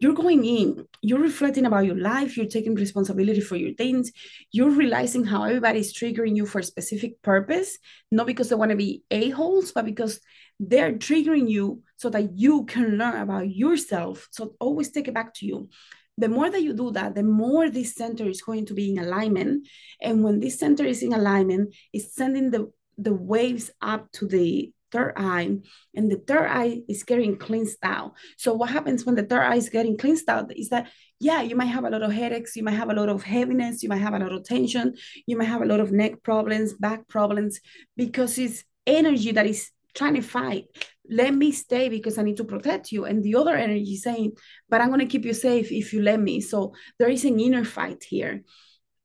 you're 0.00 0.14
going 0.14 0.44
in, 0.44 0.86
you're 1.02 1.20
reflecting 1.20 1.66
about 1.66 1.84
your 1.84 1.98
life, 1.98 2.36
you're 2.36 2.46
taking 2.46 2.74
responsibility 2.74 3.40
for 3.40 3.56
your 3.56 3.74
things, 3.74 4.12
you're 4.52 4.70
realizing 4.70 5.24
how 5.24 5.42
everybody's 5.44 5.92
triggering 5.92 6.36
you 6.36 6.46
for 6.46 6.60
a 6.60 6.62
specific 6.64 7.20
purpose, 7.22 7.78
not 8.10 8.26
because 8.26 8.48
they 8.48 8.54
want 8.54 8.70
to 8.70 8.76
be 8.76 9.02
a-holes, 9.10 9.72
but 9.72 9.84
because 9.84 10.20
they're 10.60 10.92
triggering 10.92 11.48
you 11.48 11.82
so 11.96 12.10
that 12.10 12.36
you 12.36 12.64
can 12.64 12.96
learn 12.96 13.20
about 13.20 13.50
yourself. 13.50 14.28
So 14.30 14.54
always 14.60 14.90
take 14.90 15.08
it 15.08 15.14
back 15.14 15.34
to 15.34 15.46
you. 15.46 15.68
The 16.16 16.28
more 16.28 16.50
that 16.50 16.62
you 16.62 16.74
do 16.74 16.90
that, 16.92 17.14
the 17.14 17.22
more 17.22 17.70
this 17.70 17.94
center 17.94 18.28
is 18.28 18.42
going 18.42 18.66
to 18.66 18.74
be 18.74 18.90
in 18.90 18.98
alignment. 18.98 19.68
And 20.00 20.24
when 20.24 20.40
this 20.40 20.58
center 20.58 20.84
is 20.84 21.02
in 21.02 21.12
alignment, 21.12 21.74
it's 21.92 22.14
sending 22.14 22.50
the, 22.50 22.72
the 22.96 23.14
waves 23.14 23.70
up 23.80 24.10
to 24.12 24.26
the 24.26 24.72
third 24.90 25.12
eye 25.16 25.56
and 25.94 26.10
the 26.10 26.16
third 26.16 26.46
eye 26.46 26.80
is 26.88 27.02
getting 27.04 27.36
cleansed 27.36 27.78
out 27.82 28.12
so 28.36 28.52
what 28.54 28.70
happens 28.70 29.04
when 29.04 29.14
the 29.14 29.22
third 29.22 29.42
eye 29.42 29.56
is 29.56 29.68
getting 29.68 29.96
cleansed 29.96 30.28
out 30.28 30.50
is 30.56 30.68
that 30.68 30.90
yeah 31.20 31.42
you 31.42 31.56
might 31.56 31.66
have 31.66 31.84
a 31.84 31.90
lot 31.90 32.02
of 32.02 32.12
headaches 32.12 32.56
you 32.56 32.62
might 32.62 32.72
have 32.72 32.90
a 32.90 32.94
lot 32.94 33.08
of 33.08 33.22
heaviness 33.22 33.82
you 33.82 33.88
might 33.88 33.96
have 33.96 34.14
a 34.14 34.18
lot 34.18 34.32
of 34.32 34.44
tension 34.44 34.94
you 35.26 35.36
might 35.36 35.44
have 35.44 35.62
a 35.62 35.66
lot 35.66 35.80
of 35.80 35.92
neck 35.92 36.22
problems 36.22 36.72
back 36.74 37.06
problems 37.08 37.60
because 37.96 38.38
it's 38.38 38.64
energy 38.86 39.32
that 39.32 39.46
is 39.46 39.70
trying 39.94 40.14
to 40.14 40.22
fight 40.22 40.64
let 41.10 41.34
me 41.34 41.50
stay 41.50 41.88
because 41.88 42.18
i 42.18 42.22
need 42.22 42.36
to 42.36 42.44
protect 42.44 42.92
you 42.92 43.04
and 43.04 43.22
the 43.22 43.34
other 43.34 43.56
energy 43.56 43.94
is 43.94 44.02
saying 44.02 44.32
but 44.68 44.80
i'm 44.80 44.88
going 44.88 45.00
to 45.00 45.06
keep 45.06 45.24
you 45.24 45.34
safe 45.34 45.72
if 45.72 45.92
you 45.92 46.02
let 46.02 46.20
me 46.20 46.40
so 46.40 46.72
there 46.98 47.08
is 47.08 47.24
an 47.24 47.40
inner 47.40 47.64
fight 47.64 48.02
here 48.04 48.42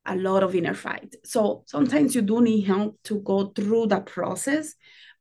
a 0.06 0.16
lot 0.16 0.44
of 0.44 0.56
inner 0.56 0.74
fight. 0.74 1.16
So 1.24 1.64
sometimes 1.66 2.16
you 2.16 2.22
do 2.22 2.42
need 2.42 2.62
help 2.62 2.98
to 3.06 3.20
go 3.20 3.48
through 3.48 3.88
that 3.88 4.06
process. 4.06 4.74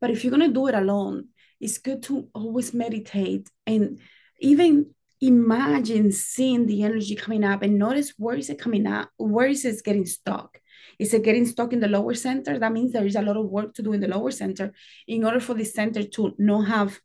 But 0.02 0.10
if 0.10 0.24
you're 0.24 0.36
going 0.36 0.48
to 0.48 0.52
do 0.52 0.66
it 0.66 0.74
alone, 0.74 1.28
it's 1.60 1.78
good 1.78 2.02
to 2.02 2.28
always 2.34 2.74
meditate 2.74 3.48
and 3.68 4.00
even 4.40 4.94
imagine 5.20 6.10
seeing 6.10 6.66
the 6.66 6.82
energy 6.82 7.14
coming 7.14 7.44
up 7.44 7.62
and 7.62 7.78
notice 7.78 8.12
where 8.18 8.34
is 8.34 8.50
it 8.50 8.58
coming 8.58 8.88
up 8.88 9.08
where 9.16 9.46
is 9.46 9.64
it 9.64 9.80
getting 9.84 10.04
stuck. 10.04 10.58
Is 10.98 11.14
it 11.14 11.22
getting 11.22 11.46
stuck 11.46 11.72
in 11.72 11.78
the 11.78 11.86
lower 11.86 12.14
center? 12.14 12.58
That 12.58 12.72
means 12.72 12.92
there 12.92 13.06
is 13.06 13.14
a 13.14 13.22
lot 13.22 13.36
of 13.36 13.46
work 13.46 13.74
to 13.74 13.82
do 13.82 13.92
in 13.92 14.00
the 14.00 14.08
lower 14.08 14.32
center 14.32 14.72
in 15.06 15.24
order 15.24 15.38
for 15.38 15.54
the 15.54 15.64
center 15.64 16.02
to 16.02 16.34
not 16.38 16.66
have 16.66 16.98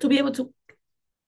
to 0.00 0.08
be 0.08 0.18
able 0.18 0.32
to 0.32 0.52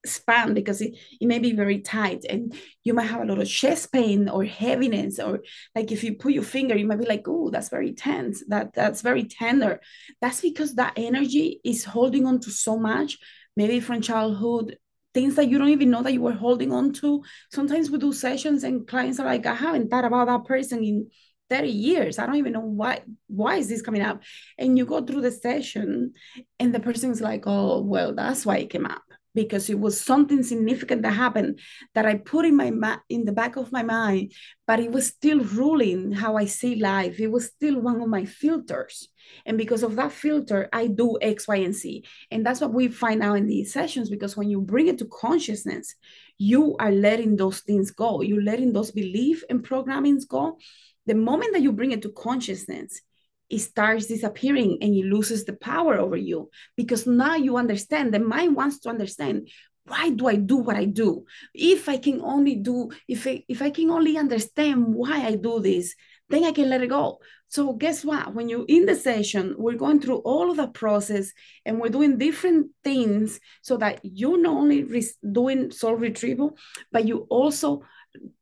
span 0.07 0.55
because 0.55 0.81
it, 0.81 0.95
it 1.21 1.27
may 1.27 1.39
be 1.39 1.53
very 1.53 1.81
tight 1.81 2.25
and 2.29 2.55
you 2.85 2.95
might 2.95 3.05
have 3.05 3.21
a 3.21 3.25
lot 3.25 3.41
of 3.41 3.49
chest 3.49 3.93
pain 3.93 4.29
or 4.29 4.45
heaviness 4.45 5.19
or 5.19 5.41
like 5.75 5.91
if 5.91 6.05
you 6.05 6.15
put 6.15 6.33
your 6.33 6.43
finger 6.43 6.77
you 6.77 6.87
might 6.87 7.01
be 7.01 7.07
like 7.07 7.27
oh 7.27 7.51
that's 7.51 7.69
very 7.69 7.93
tense. 7.93 8.45
That 8.49 8.75
that's 8.75 9.03
very 9.03 9.25
tender. 9.25 9.81
That's 10.21 10.41
because 10.41 10.75
that 10.77 10.95
energy 10.97 11.61
is 11.65 11.85
holding 11.85 12.27
on 12.27 12.41
to 12.41 12.51
so 12.51 12.79
much. 12.79 13.19
Maybe 13.57 13.81
from 13.81 14.01
childhood 14.01 14.77
things 15.15 15.35
that 15.35 15.49
you 15.49 15.59
don't 15.59 15.71
even 15.71 15.91
know 15.91 16.03
that 16.03 16.13
you 16.13 16.21
were 16.21 16.33
holding 16.33 16.73
on 16.73 16.93
to. 16.93 17.23
Sometimes 17.51 17.91
we 17.91 17.99
do 17.99 18.13
sessions 18.13 18.63
and 18.63 18.87
clients 18.87 19.19
are 19.19 19.27
like 19.27 19.47
i 19.47 19.55
haven't 19.55 19.89
thought 19.89 20.05
about 20.05 20.27
that 20.27 20.45
person 20.45 20.85
in 20.85 21.11
30 21.51 21.69
years. 21.71 22.19
I 22.19 22.27
don't 22.27 22.37
even 22.37 22.53
know 22.53 22.61
why 22.61 23.03
why 23.27 23.57
is 23.57 23.69
this 23.69 23.83
coming 23.83 24.03
up? 24.03 24.23
And 24.59 24.79
you 24.79 24.85
go 24.85 25.03
through 25.05 25.23
the 25.23 25.31
session 25.31 26.13
and 26.59 26.75
the 26.75 26.81
person's 26.81 27.21
like 27.21 27.45
oh 27.47 27.81
well 27.81 28.15
that's 28.15 28.45
why 28.47 28.59
it 28.59 28.71
came 28.71 28.87
up 28.87 29.08
because 29.35 29.71
it 29.71 29.79
was 29.79 30.01
something 30.01 30.43
significant 30.43 31.03
that 31.03 31.13
happened 31.13 31.61
that 31.95 32.07
I 32.07 32.17
put 32.17 32.45
in 32.45 32.57
my 32.57 32.71
ma- 32.71 32.99
in 33.09 33.25
the 33.25 33.33
back 33.33 33.57
of 33.57 33.73
my 33.73 33.83
mind, 33.83 34.33
but 34.67 34.81
it 34.81 34.91
was 34.91 35.07
still 35.07 35.41
ruling 35.45 36.13
how 36.13 36.37
I 36.37 36.47
see 36.47 36.77
life. 36.77 37.21
It 37.21 37.31
was 37.31 37.47
still 37.47 37.81
one 37.81 38.01
of 38.01 38.09
my 38.09 38.25
filters. 38.25 39.09
And 39.47 39.59
because 39.59 39.83
of 39.83 39.97
that 39.97 40.13
filter, 40.13 40.69
I 40.73 40.87
do 40.87 41.19
X, 41.21 41.47
Y, 41.49 41.57
and 41.57 41.75
Z. 41.75 42.05
And 42.31 42.45
that's 42.45 42.61
what 42.61 42.73
we 42.73 42.89
find 42.89 43.23
out 43.23 43.37
in 43.37 43.47
these 43.47 43.73
sessions 43.73 44.11
because 44.11 44.37
when 44.37 44.51
you 44.51 44.61
bring 44.61 44.89
it 44.89 44.99
to 44.99 45.07
consciousness, 45.07 45.95
you 46.39 46.77
are 46.79 46.93
letting 46.93 47.37
those 47.37 47.61
things 47.61 47.91
go. 47.91 48.23
You're 48.23 48.43
letting 48.43 48.73
those 48.73 48.91
belief 48.91 49.45
and 49.51 49.67
programmings 49.67 50.27
go. 50.27 50.59
The 51.07 51.15
moment 51.15 51.53
that 51.55 51.63
you 51.63 51.73
bring 51.73 51.93
it 51.93 52.03
to 52.03 52.11
consciousness, 52.11 53.01
it 53.51 53.59
starts 53.61 54.07
disappearing 54.07 54.79
and 54.81 54.95
it 54.95 55.05
loses 55.05 55.45
the 55.45 55.55
power 55.55 55.99
over 55.99 56.17
you 56.17 56.51
because 56.77 57.07
now 57.07 57.35
you 57.35 57.57
understand 57.57 58.13
the 58.13 58.19
mind 58.19 58.55
wants 58.55 58.79
to 58.81 58.89
understand 58.89 59.49
why 59.87 60.11
do 60.11 60.27
i 60.27 60.37
do 60.37 60.57
what 60.57 60.77
i 60.77 60.85
do? 60.85 61.25
If 61.55 61.89
i 61.89 61.97
can 61.97 62.21
only 62.21 62.57
do 62.57 62.91
if 63.09 63.27
I, 63.27 63.45
if 63.49 63.63
i 63.63 63.71
can 63.71 63.91
only 63.91 64.19
understand 64.19 64.87
why 64.87 65.27
i 65.27 65.35
do 65.35 65.61
this 65.61 65.95
then 66.29 66.45
i 66.45 66.53
can 66.53 66.69
let 66.69 66.83
it 66.83 66.89
go. 66.89 67.21
So 67.51 67.73
guess 67.73 68.05
what? 68.05 68.35
When 68.35 68.51
you're 68.51 68.67
in 68.69 68.85
the 68.85 68.95
session 68.95 69.55
we're 69.57 69.77
going 69.77 70.01
through 70.01 70.19
all 70.19 70.51
of 70.51 70.59
the 70.59 70.69
process 70.69 71.33
and 71.65 71.81
we're 71.81 71.89
doing 71.89 72.19
different 72.19 72.73
things 72.85 73.41
so 73.63 73.79
that 73.79 74.01
you're 74.03 74.41
not 74.41 74.57
only 74.57 74.87
doing 75.33 75.71
soul 75.71 75.95
retrieval 75.95 76.59
but 76.93 77.07
you 77.07 77.27
also 77.31 77.83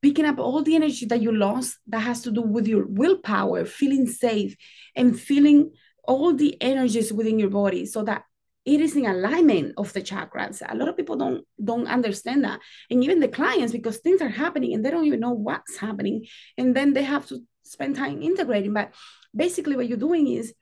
picking 0.02 0.24
up 0.24 0.38
all 0.38 0.62
the 0.62 0.74
energy 0.74 1.06
that 1.06 1.22
you 1.22 1.32
lost 1.32 1.78
that 1.88 2.00
has 2.00 2.22
to 2.22 2.30
do 2.30 2.42
with 2.42 2.66
your 2.66 2.86
willpower, 2.86 3.64
feeling 3.64 4.06
safe, 4.06 4.56
and 4.94 5.18
feeling 5.18 5.72
all 6.04 6.34
the 6.34 6.60
energies 6.62 7.12
within 7.12 7.38
your 7.38 7.50
body 7.50 7.86
so 7.86 8.02
that 8.04 8.22
it 8.64 8.80
is 8.80 8.96
in 8.96 9.06
alignment 9.06 9.74
of 9.76 9.92
the 9.92 10.02
chakras. 10.02 10.60
A 10.68 10.74
lot 10.74 10.88
of 10.88 10.96
people 10.96 11.16
don't 11.16 11.44
don't 11.62 11.86
understand 11.86 12.44
that. 12.44 12.60
And 12.90 13.02
even 13.04 13.20
the 13.20 13.28
clients, 13.28 13.72
because 13.72 13.98
things 13.98 14.20
are 14.20 14.28
happening 14.28 14.74
and 14.74 14.84
they 14.84 14.90
don't 14.90 15.06
even 15.06 15.20
know 15.20 15.32
what's 15.32 15.76
happening. 15.76 16.26
And 16.58 16.74
then 16.74 16.92
they 16.92 17.04
have 17.04 17.26
to 17.26 17.40
spend 17.62 17.94
time 17.94 18.22
integrating. 18.22 18.72
But 18.72 18.92
basically 19.34 19.76
what 19.76 19.88
you're 19.88 19.98
doing 19.98 20.26
is 20.26 20.52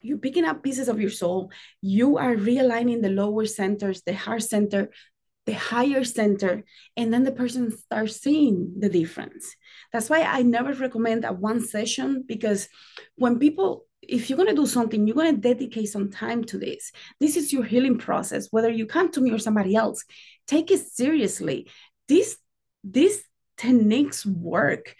you're 0.00 0.18
picking 0.18 0.44
up 0.44 0.62
pieces 0.62 0.88
of 0.88 1.00
your 1.00 1.10
soul. 1.10 1.50
You 1.82 2.16
are 2.16 2.34
realigning 2.36 3.02
the 3.02 3.10
lower 3.10 3.44
centers, 3.44 4.02
the 4.02 4.14
heart 4.14 4.42
center, 4.42 4.90
the 5.46 5.54
higher 5.54 6.04
center 6.04 6.64
and 6.96 7.12
then 7.12 7.22
the 7.24 7.32
person 7.32 7.70
starts 7.76 8.20
seeing 8.20 8.74
the 8.78 8.88
difference. 8.88 9.54
That's 9.92 10.10
why 10.10 10.22
i 10.22 10.42
never 10.42 10.72
recommend 10.72 11.24
a 11.24 11.32
one 11.32 11.64
session 11.64 12.24
because 12.26 12.68
when 13.16 13.38
people 13.38 13.86
if 14.02 14.28
you're 14.28 14.36
going 14.36 14.48
to 14.48 14.62
do 14.62 14.66
something 14.66 15.06
you're 15.06 15.16
going 15.16 15.34
to 15.34 15.40
dedicate 15.40 15.88
some 15.88 16.10
time 16.10 16.44
to 16.44 16.58
this. 16.58 16.92
This 17.20 17.36
is 17.36 17.52
your 17.52 17.64
healing 17.64 17.98
process. 17.98 18.48
Whether 18.50 18.70
you 18.70 18.86
come 18.86 19.10
to 19.12 19.20
me 19.20 19.30
or 19.32 19.38
somebody 19.38 19.74
else 19.74 20.04
take 20.46 20.70
it 20.70 20.80
seriously. 20.80 21.68
This 22.08 22.36
these 22.84 23.22
techniques 23.56 24.24
work 24.26 24.94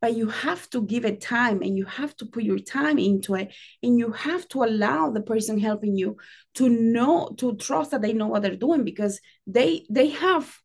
but 0.00 0.16
you 0.16 0.28
have 0.28 0.68
to 0.70 0.82
give 0.82 1.04
it 1.04 1.20
time 1.20 1.62
and 1.62 1.76
you 1.76 1.84
have 1.84 2.14
to 2.16 2.26
put 2.26 2.44
your 2.44 2.58
time 2.58 2.98
into 2.98 3.34
it 3.34 3.52
and 3.82 3.98
you 3.98 4.12
have 4.12 4.46
to 4.48 4.62
allow 4.62 5.10
the 5.10 5.20
person 5.20 5.58
helping 5.58 5.96
you 5.96 6.16
to 6.54 6.68
know 6.68 7.34
to 7.38 7.56
trust 7.56 7.90
that 7.90 8.02
they 8.02 8.12
know 8.12 8.26
what 8.26 8.42
they're 8.42 8.56
doing 8.56 8.84
because 8.84 9.20
they 9.46 9.84
they 9.90 10.10
have 10.10 10.56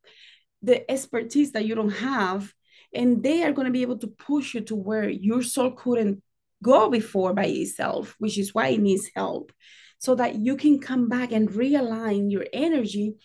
the 0.61 0.89
expertise 0.89 1.51
that 1.51 1.65
you 1.65 1.75
don't 1.75 1.89
have 1.89 2.53
and 2.93 3.23
they 3.23 3.43
are 3.43 3.51
going 3.51 3.65
to 3.65 3.71
be 3.71 3.81
able 3.81 3.97
to 3.97 4.07
push 4.07 4.53
you 4.53 4.61
to 4.61 4.75
where 4.75 5.09
your 5.09 5.41
soul 5.41 5.71
couldn't 5.71 6.21
go 6.61 6.89
before 6.89 7.33
by 7.33 7.45
itself 7.45 8.15
which 8.19 8.37
is 8.37 8.53
why 8.53 8.67
it 8.67 8.79
needs 8.79 9.09
help 9.15 9.51
so 9.97 10.15
that 10.15 10.35
you 10.35 10.55
can 10.55 10.79
come 10.79 11.09
back 11.09 11.31
and 11.31 11.49
realign 11.49 12.31
your 12.31 12.45
energy 12.53 13.15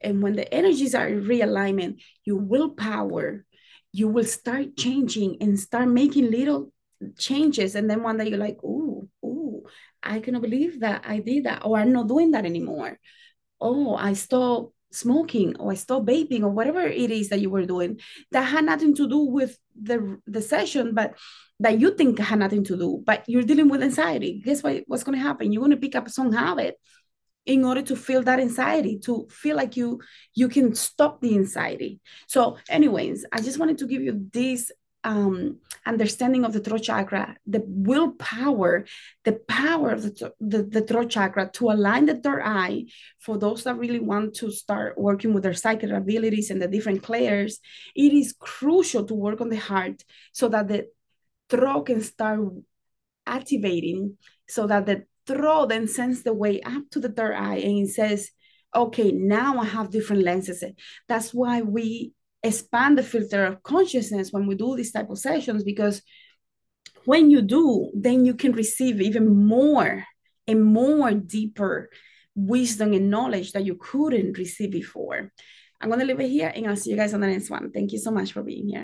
and 0.00 0.22
when 0.22 0.34
the 0.34 0.52
energies 0.52 0.94
are 0.94 1.06
in 1.06 1.24
realignment 1.24 2.02
your 2.24 2.38
willpower 2.38 3.44
you 3.92 4.08
will 4.08 4.24
start 4.24 4.76
changing 4.76 5.38
and 5.40 5.58
start 5.58 5.88
making 5.88 6.30
little 6.30 6.72
changes. 7.18 7.74
And 7.74 7.88
then 7.88 8.02
one 8.02 8.18
day 8.18 8.28
you're 8.28 8.38
like, 8.38 8.58
oh, 8.64 9.08
oh, 9.24 9.62
I 10.02 10.20
cannot 10.20 10.42
believe 10.42 10.80
that 10.80 11.04
I 11.06 11.18
did 11.18 11.44
that, 11.44 11.64
or 11.64 11.78
I'm 11.78 11.92
not 11.92 12.08
doing 12.08 12.32
that 12.32 12.44
anymore. 12.44 12.98
Oh, 13.60 13.94
I 13.96 14.14
stopped 14.14 14.74
smoking 14.92 15.56
or 15.58 15.70
I 15.70 15.74
stopped 15.74 16.06
vaping 16.06 16.42
or 16.42 16.48
whatever 16.48 16.80
it 16.80 17.10
is 17.10 17.28
that 17.28 17.40
you 17.40 17.48
were 17.48 17.64
doing 17.64 18.00
that 18.32 18.42
had 18.42 18.64
nothing 18.64 18.92
to 18.96 19.08
do 19.08 19.18
with 19.18 19.56
the 19.80 20.18
the 20.26 20.42
session, 20.42 20.94
but 20.94 21.14
that 21.60 21.78
you 21.78 21.94
think 21.94 22.18
had 22.18 22.38
nothing 22.38 22.64
to 22.64 22.76
do, 22.76 23.02
but 23.04 23.22
you're 23.28 23.42
dealing 23.42 23.68
with 23.68 23.82
anxiety. 23.82 24.40
Guess 24.44 24.62
what, 24.62 24.82
what's 24.86 25.04
going 25.04 25.16
to 25.16 25.22
happen? 25.22 25.52
You're 25.52 25.60
going 25.60 25.70
to 25.72 25.76
pick 25.76 25.94
up 25.94 26.08
some 26.08 26.32
habit 26.32 26.76
in 27.50 27.64
order 27.64 27.82
to 27.82 27.96
feel 27.96 28.22
that 28.22 28.38
anxiety 28.38 28.98
to 28.98 29.26
feel 29.28 29.56
like 29.56 29.76
you 29.76 30.00
you 30.34 30.48
can 30.48 30.74
stop 30.74 31.20
the 31.20 31.34
anxiety 31.34 32.00
so 32.26 32.56
anyways 32.68 33.24
i 33.32 33.40
just 33.40 33.58
wanted 33.58 33.78
to 33.78 33.86
give 33.86 34.02
you 34.02 34.28
this 34.32 34.70
um, 35.02 35.60
understanding 35.86 36.44
of 36.44 36.52
the 36.52 36.60
throat 36.60 36.82
chakra, 36.82 37.34
the 37.46 37.62
willpower, 37.66 38.84
the 39.24 39.32
power 39.48 39.92
of 39.92 40.02
the, 40.02 40.34
the, 40.38 40.62
the, 40.62 40.82
throat 40.82 41.08
chakra 41.08 41.50
to 41.54 41.70
align 41.70 42.04
the 42.04 42.16
third 42.16 42.42
eye 42.44 42.84
for 43.18 43.38
those 43.38 43.64
that 43.64 43.78
really 43.78 43.98
want 43.98 44.34
to 44.34 44.50
start 44.52 44.98
working 44.98 45.32
with 45.32 45.42
their 45.42 45.54
psychic 45.54 45.90
abilities 45.90 46.50
and 46.50 46.60
the 46.60 46.68
different 46.68 47.08
layers. 47.08 47.60
It 47.96 48.12
is 48.12 48.34
crucial 48.38 49.06
to 49.06 49.14
work 49.14 49.40
on 49.40 49.48
the 49.48 49.56
heart 49.56 50.04
so 50.32 50.50
that 50.50 50.68
the 50.68 50.88
throat 51.48 51.86
can 51.86 52.02
start 52.02 52.40
activating 53.26 54.18
so 54.48 54.66
that 54.66 54.86
the 54.86 55.04
then 55.68 55.88
sends 55.88 56.22
the 56.22 56.32
way 56.32 56.60
up 56.62 56.82
to 56.92 57.00
the 57.00 57.10
third 57.10 57.34
eye 57.34 57.56
and 57.56 57.86
it 57.86 57.90
says, 57.90 58.30
okay, 58.74 59.12
now 59.12 59.58
I 59.58 59.64
have 59.64 59.90
different 59.90 60.22
lenses. 60.22 60.62
That's 61.08 61.34
why 61.34 61.62
we 61.62 62.12
expand 62.42 62.96
the 62.96 63.02
filter 63.02 63.44
of 63.44 63.62
consciousness 63.62 64.32
when 64.32 64.46
we 64.46 64.54
do 64.54 64.76
these 64.76 64.92
type 64.92 65.10
of 65.10 65.18
sessions, 65.18 65.64
because 65.64 66.02
when 67.04 67.30
you 67.30 67.42
do, 67.42 67.90
then 67.94 68.24
you 68.24 68.34
can 68.34 68.52
receive 68.52 69.00
even 69.00 69.46
more 69.46 70.04
and 70.46 70.64
more 70.64 71.12
deeper 71.12 71.90
wisdom 72.34 72.92
and 72.92 73.10
knowledge 73.10 73.52
that 73.52 73.64
you 73.64 73.74
couldn't 73.74 74.38
receive 74.38 74.70
before. 74.70 75.32
I'm 75.80 75.88
going 75.88 76.00
to 76.00 76.06
leave 76.06 76.20
it 76.20 76.28
here 76.28 76.52
and 76.54 76.66
I'll 76.66 76.76
see 76.76 76.90
you 76.90 76.96
guys 76.96 77.14
on 77.14 77.20
the 77.20 77.26
next 77.26 77.50
one. 77.50 77.70
Thank 77.72 77.92
you 77.92 77.98
so 77.98 78.10
much 78.10 78.32
for 78.32 78.42
being 78.42 78.68
here. 78.68 78.78